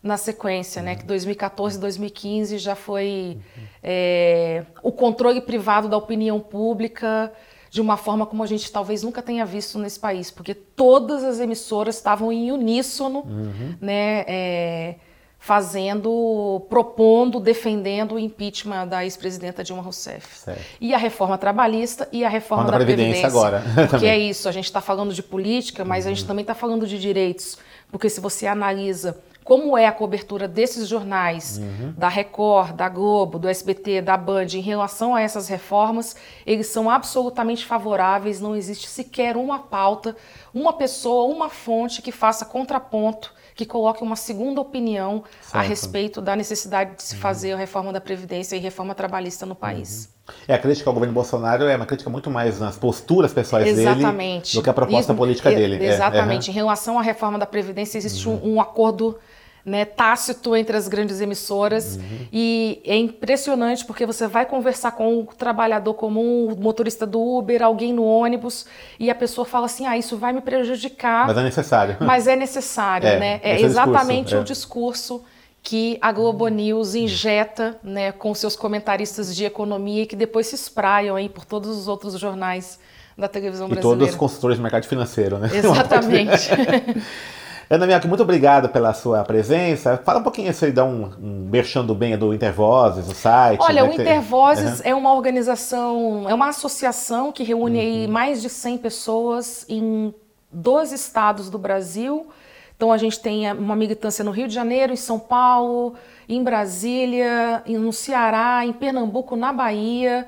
na 0.02 0.18
sequência, 0.18 0.82
né, 0.82 0.96
que 0.96 1.06
2014 1.06 1.78
e 1.78 1.82
2015 1.82 2.58
já 2.58 2.74
foi 2.74 3.38
é, 3.84 4.66
o 4.82 4.92
controle 4.92 5.40
privado 5.40 5.88
da 5.88 5.98
opinião 5.98 6.40
pública 6.40 7.32
de 7.70 7.80
uma 7.80 7.96
forma 7.96 8.26
como 8.26 8.42
a 8.42 8.48
gente 8.48 8.72
talvez 8.72 9.04
nunca 9.04 9.22
tenha 9.22 9.46
visto 9.46 9.78
nesse 9.78 10.00
país, 10.00 10.32
porque 10.32 10.56
todas 10.56 11.24
as 11.24 11.40
emissoras 11.40 11.96
estavam 11.96 12.32
em 12.32 12.52
uníssono, 12.52 13.20
uhum. 13.20 13.76
né, 13.80 14.26
é, 14.28 14.96
fazendo, 15.44 16.64
propondo, 16.70 17.40
defendendo 17.40 18.14
o 18.14 18.20
impeachment 18.20 18.88
da 18.88 19.04
ex-presidenta 19.04 19.64
Dilma 19.64 19.82
Rousseff. 19.82 20.38
Certo. 20.38 20.62
E 20.80 20.94
a 20.94 21.00
reforma 21.00 21.36
trabalhista 21.36 22.08
e 22.12 22.24
a 22.24 22.30
reforma 22.30 22.66
da, 22.66 22.72
da 22.74 22.78
Previdência, 22.78 23.28
Previdência 23.28 23.28
agora. 23.28 23.64
Porque 23.90 24.06
é 24.06 24.20
isso, 24.20 24.48
a 24.48 24.52
gente 24.52 24.66
está 24.66 24.80
falando 24.80 25.12
de 25.12 25.24
política, 25.24 25.84
mas 25.84 26.06
uhum. 26.06 26.12
a 26.12 26.14
gente 26.14 26.22
uhum. 26.22 26.28
também 26.28 26.44
está 26.44 26.54
falando 26.54 26.86
de 26.86 27.00
direitos. 27.00 27.58
Porque 27.90 28.08
se 28.08 28.22
você 28.22 28.46
analisa 28.46 29.18
como 29.44 29.76
é 29.76 29.88
a 29.88 29.92
cobertura 29.92 30.48
desses 30.48 30.88
jornais, 30.88 31.58
uhum. 31.58 31.96
da 31.98 32.08
Record, 32.08 32.76
da 32.76 32.88
Globo, 32.88 33.40
do 33.40 33.50
SBT, 33.50 34.00
da 34.00 34.16
Band, 34.16 34.46
em 34.54 34.62
relação 34.62 35.16
a 35.16 35.22
essas 35.22 35.48
reformas, 35.48 36.16
eles 36.46 36.68
são 36.68 36.88
absolutamente 36.88 37.66
favoráveis, 37.66 38.40
não 38.40 38.56
existe 38.56 38.88
sequer 38.88 39.36
uma 39.36 39.58
pauta, 39.58 40.16
uma 40.54 40.74
pessoa, 40.74 41.34
uma 41.34 41.50
fonte 41.50 42.00
que 42.04 42.12
faça 42.12 42.46
contraponto 42.46 43.34
que 43.62 43.66
coloque 43.66 44.02
uma 44.04 44.16
segunda 44.16 44.60
opinião 44.60 45.24
certo. 45.42 45.56
a 45.56 45.62
respeito 45.62 46.22
da 46.22 46.36
necessidade 46.36 46.96
de 46.96 47.04
se 47.04 47.16
uhum. 47.16 47.22
fazer 47.22 47.54
a 47.54 47.58
reforma 47.58 47.94
da 47.94 48.02
Previdência 48.02 48.56
e 48.56 48.60
reforma 48.60 48.96
trabalhista 48.96 49.46
no 49.46 49.54
país. 49.54 50.10
Uhum. 50.28 50.34
É, 50.48 50.54
a 50.56 50.58
crítica 50.58 50.90
ao 50.90 50.94
governo 50.94 51.14
Bolsonaro 51.14 51.66
é 51.66 51.76
uma 51.76 51.86
crítica 51.86 52.10
muito 52.10 52.30
mais 52.30 52.60
nas 52.60 52.78
posturas 52.78 53.34
pessoais 53.34 53.68
exatamente. 53.68 54.52
dele 54.52 54.62
do 54.62 54.64
que 54.64 54.70
a 54.70 54.74
proposta 54.74 55.12
Isso, 55.12 55.18
política 55.18 55.52
dele. 55.52 55.84
Exatamente. 55.84 56.50
É, 56.50 56.52
é. 56.52 56.52
Em 56.52 56.56
relação 56.56 56.98
à 56.98 57.02
reforma 57.02 57.38
da 57.38 57.46
Previdência, 57.46 57.98
existe 57.98 58.28
uhum. 58.28 58.40
um, 58.44 58.54
um 58.56 58.62
acordo 58.62 59.18
né, 59.66 59.86
tácito 59.86 60.56
entre 60.56 60.76
as 60.76 60.88
grandes 60.88 61.22
emissoras. 61.22 61.96
Uhum. 61.96 62.28
E 62.32 62.82
é 62.86 62.98
impressionante 62.98 63.86
porque 63.86 64.06
você 64.06 64.28
vai 64.28 64.46
conversar 64.46 64.92
com 64.92 65.20
o 65.20 65.26
trabalhador 65.26 65.94
comum, 65.94 66.48
o 66.52 66.60
motorista 66.60 67.06
do 67.06 67.22
Uber, 67.22 67.62
alguém 67.64 67.94
no 67.94 68.04
ônibus, 68.04 68.66
e 69.00 69.10
a 69.10 69.16
pessoa 69.16 69.46
fala 69.46 69.66
assim: 69.66 69.86
ah, 69.86 69.98
isso 69.98 70.18
vai 70.18 70.34
me 70.34 70.42
prejudicar. 70.42 71.28
Mas 71.28 71.38
é 71.38 71.44
necessário. 71.44 71.98
Mas 72.00 72.28
é 72.28 72.36
necessário, 72.36 73.08
é, 73.08 73.20
né? 73.20 73.40
É, 73.44 73.52
é 73.54 73.62
exatamente 73.62 74.28
discurso, 74.28 74.38
o 74.38 74.42
é. 74.42 74.44
discurso 74.44 75.26
que 75.64 75.98
a 76.02 76.12
Globo 76.12 76.48
News 76.48 76.96
injeta 76.96 77.78
né, 77.84 78.12
com 78.12 78.34
seus 78.34 78.56
comentaristas 78.56 79.36
de 79.36 79.46
economia 79.46 80.04
e 80.04 80.06
que 80.08 80.16
depois 80.16 80.48
se 80.48 80.56
espraiam 80.56 81.16
aí 81.16 81.30
por 81.30 81.46
todos 81.46 81.78
os 81.78 81.88
outros 81.88 82.20
jornais 82.20 82.80
da 83.18 83.28
televisão 83.28 83.68
brasileira. 83.68 83.96
E 83.96 84.00
todos 84.00 84.14
os 84.14 84.20
consultores 84.20 84.58
do 84.58 84.64
mercado 84.64 84.86
financeiro, 84.88 85.38
né? 85.38 85.50
Exatamente. 85.54 86.50
Ana 87.72 87.88
Miaki, 87.88 88.06
muito 88.06 88.24
obrigado 88.24 88.68
pela 88.68 88.94
sua 88.94 89.24
presença. 89.24 89.96
Fala 90.04 90.20
um 90.20 90.24
pouquinho, 90.24 90.54
você 90.54 90.74
dá 90.74 90.84
um, 90.84 91.10
um 91.18 91.48
merchando 91.50 91.96
bem 91.96 92.18
do 92.18 92.34
Intervozes, 92.34 93.08
o 93.08 93.16
site. 93.16 93.62
Olha, 93.62 93.82
né, 93.82 93.90
o 93.90 93.94
Intervozes 93.94 94.82
uhum. 94.82 94.86
é 94.86 94.94
uma 94.94 95.14
organização, 95.14 96.26
é 96.30 96.34
uma 96.34 96.50
associação 96.50 97.32
que 97.32 97.44
reúne 97.44 97.80
uhum. 97.80 97.86
aí 97.86 98.08
mais 98.10 98.42
de 98.42 98.50
100 98.50 98.78
pessoas 98.80 99.66
em 99.70 100.14
12 100.52 100.94
estados 100.94 101.50
do 101.50 101.58
Brasil. 101.58 102.28
Então 102.76 102.92
a 102.92 102.98
gente 102.98 103.22
tem 103.22 103.50
uma 103.54 103.78
militância 103.78 104.22
no 104.22 104.32
Rio 104.32 104.50
de 104.50 104.54
Janeiro, 104.54 104.92
em 104.92 104.98
São 104.98 105.18
Paulo, 105.18 105.96
em 106.28 106.44
Brasília, 106.44 107.64
no 107.66 107.94
Ceará, 107.94 108.66
em 108.66 108.74
Pernambuco, 108.74 109.38
na 109.38 109.54
Bahia, 109.54 110.28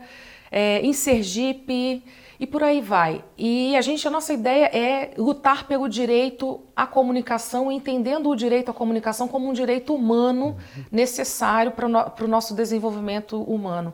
é, 0.50 0.80
em 0.80 0.94
Sergipe 0.94 2.06
e 2.40 2.48
por 2.48 2.64
aí 2.64 2.82
vai. 2.82 3.24
E 3.38 3.76
a 3.76 3.82
gente, 3.82 4.08
a 4.08 4.12
nossa 4.12 4.34
ideia 4.34 4.66
é 4.66 5.12
lutar 5.18 5.68
pelo 5.68 5.88
direito 5.88 6.62
à 6.76 6.86
comunicação, 6.86 7.72
entendendo 7.72 8.30
o 8.30 8.36
direito 8.36 8.72
à 8.72 8.74
comunicação 8.74 9.28
como 9.28 9.50
um 9.50 9.54
direito 9.54 9.94
humano 9.94 10.58
necessário 10.92 11.72
para 11.72 11.86
o 12.26 12.28
nosso 12.28 12.54
desenvolvimento 12.54 13.42
humano. 13.42 13.94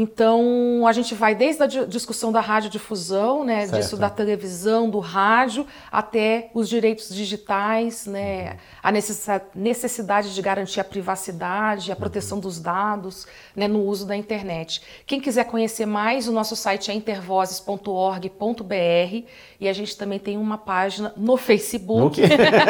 Então, 0.00 0.86
a 0.86 0.92
gente 0.92 1.12
vai 1.12 1.34
desde 1.34 1.60
a 1.60 1.66
discussão 1.66 2.30
da 2.30 2.40
radiodifusão, 2.40 3.42
né, 3.42 3.66
certo. 3.66 3.82
disso 3.82 3.96
da 3.96 4.08
televisão, 4.08 4.88
do 4.88 5.00
rádio, 5.00 5.66
até 5.90 6.52
os 6.54 6.68
direitos 6.68 7.12
digitais, 7.12 8.06
né, 8.06 8.58
a 8.80 8.92
necessidade 8.92 10.32
de 10.32 10.40
garantir 10.40 10.78
a 10.78 10.84
privacidade, 10.84 11.90
a 11.90 11.96
proteção 11.96 12.38
dos 12.38 12.60
dados 12.60 13.26
né, 13.56 13.66
no 13.66 13.80
uso 13.80 14.06
da 14.06 14.16
internet. 14.16 14.80
Quem 15.04 15.20
quiser 15.20 15.46
conhecer 15.46 15.84
mais, 15.84 16.28
o 16.28 16.32
nosso 16.32 16.54
site 16.54 16.92
é 16.92 16.94
intervozes.org.br 16.94 19.26
e 19.58 19.68
a 19.68 19.72
gente 19.72 19.96
também 19.96 20.20
tem 20.20 20.38
uma 20.38 20.58
página 20.58 21.12
no 21.16 21.36
Facebook, 21.36 22.22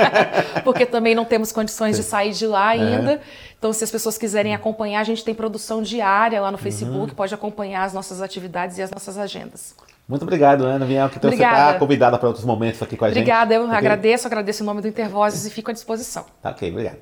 porque 0.65 0.87
também 0.87 1.15
não 1.15 1.27
temos 1.27 1.53
condições 1.53 1.99
de 1.99 2.03
sair 2.03 2.33
de 2.33 2.47
lá 2.47 2.75
é. 2.75 2.81
ainda. 2.81 3.13
É. 3.13 3.48
Então, 3.59 3.73
se 3.73 3.83
as 3.83 3.91
pessoas 3.91 4.17
quiserem 4.17 4.55
acompanhar, 4.55 5.01
a 5.01 5.05
gente 5.05 5.25
tem 5.25 5.35
produção 5.35 5.83
diária 5.83 6.41
lá 6.41 6.51
no 6.51 6.59
Facebook, 6.59 7.11
uhum. 7.11 7.17
pode 7.17 7.35
acompanhar 7.35 7.85
as 7.85 7.93
nossas 7.93 8.23
atividades 8.23 8.79
e 8.79 8.83
as 8.83 8.91
nossas 8.91 9.19
agendas. 9.19 9.75
Muito 10.09 10.23
obrigado, 10.23 10.65
Ana. 10.65 10.87
Então 10.87 11.07
Obrigada. 11.07 11.57
você 11.57 11.67
está 11.67 11.79
convidada 11.79 12.17
para 12.17 12.29
outros 12.29 12.45
momentos 12.45 12.81
aqui 12.81 12.97
com 12.97 13.05
a 13.05 13.09
Obrigada, 13.09 13.55
gente. 13.55 13.55
Obrigada, 13.55 13.55
eu 13.55 13.65
okay? 13.65 13.77
agradeço, 13.77 14.27
agradeço 14.27 14.63
em 14.63 14.67
nome 14.67 14.81
do 14.81 14.89
Intervozes 14.89 15.45
e 15.45 15.51
fico 15.51 15.71
à 15.71 15.75
disposição. 15.75 16.25
Tá, 16.41 16.51
ok, 16.51 16.71
obrigado. 16.71 16.99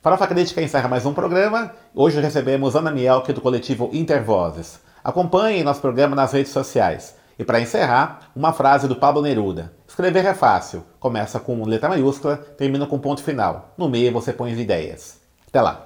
Farofa 0.00 0.26
Crítica 0.26 0.62
encerra 0.62 0.88
mais 0.88 1.06
um 1.06 1.12
programa. 1.12 1.72
Hoje 1.94 2.20
recebemos 2.20 2.74
Ana 2.74 2.90
Mielke 2.90 3.32
do 3.32 3.40
coletivo 3.40 3.90
Intervozes. 3.92 4.80
Acompanhe 5.04 5.62
nosso 5.62 5.80
programa 5.80 6.16
nas 6.16 6.32
redes 6.32 6.50
sociais. 6.52 7.14
E 7.38 7.44
para 7.44 7.60
encerrar, 7.60 8.30
uma 8.34 8.52
frase 8.52 8.88
do 8.88 8.96
Pablo 8.96 9.22
Neruda. 9.22 9.72
Escrever 9.86 10.24
é 10.24 10.34
fácil. 10.34 10.84
Começa 10.98 11.38
com 11.38 11.64
letra 11.64 11.88
maiúscula, 11.88 12.36
termina 12.36 12.86
com 12.86 12.98
ponto 12.98 13.22
final. 13.22 13.72
No 13.76 13.88
meio 13.88 14.12
você 14.12 14.32
põe 14.32 14.52
as 14.52 14.58
ideias. 14.58 15.25
Até 15.56 15.62
lá! 15.62 15.85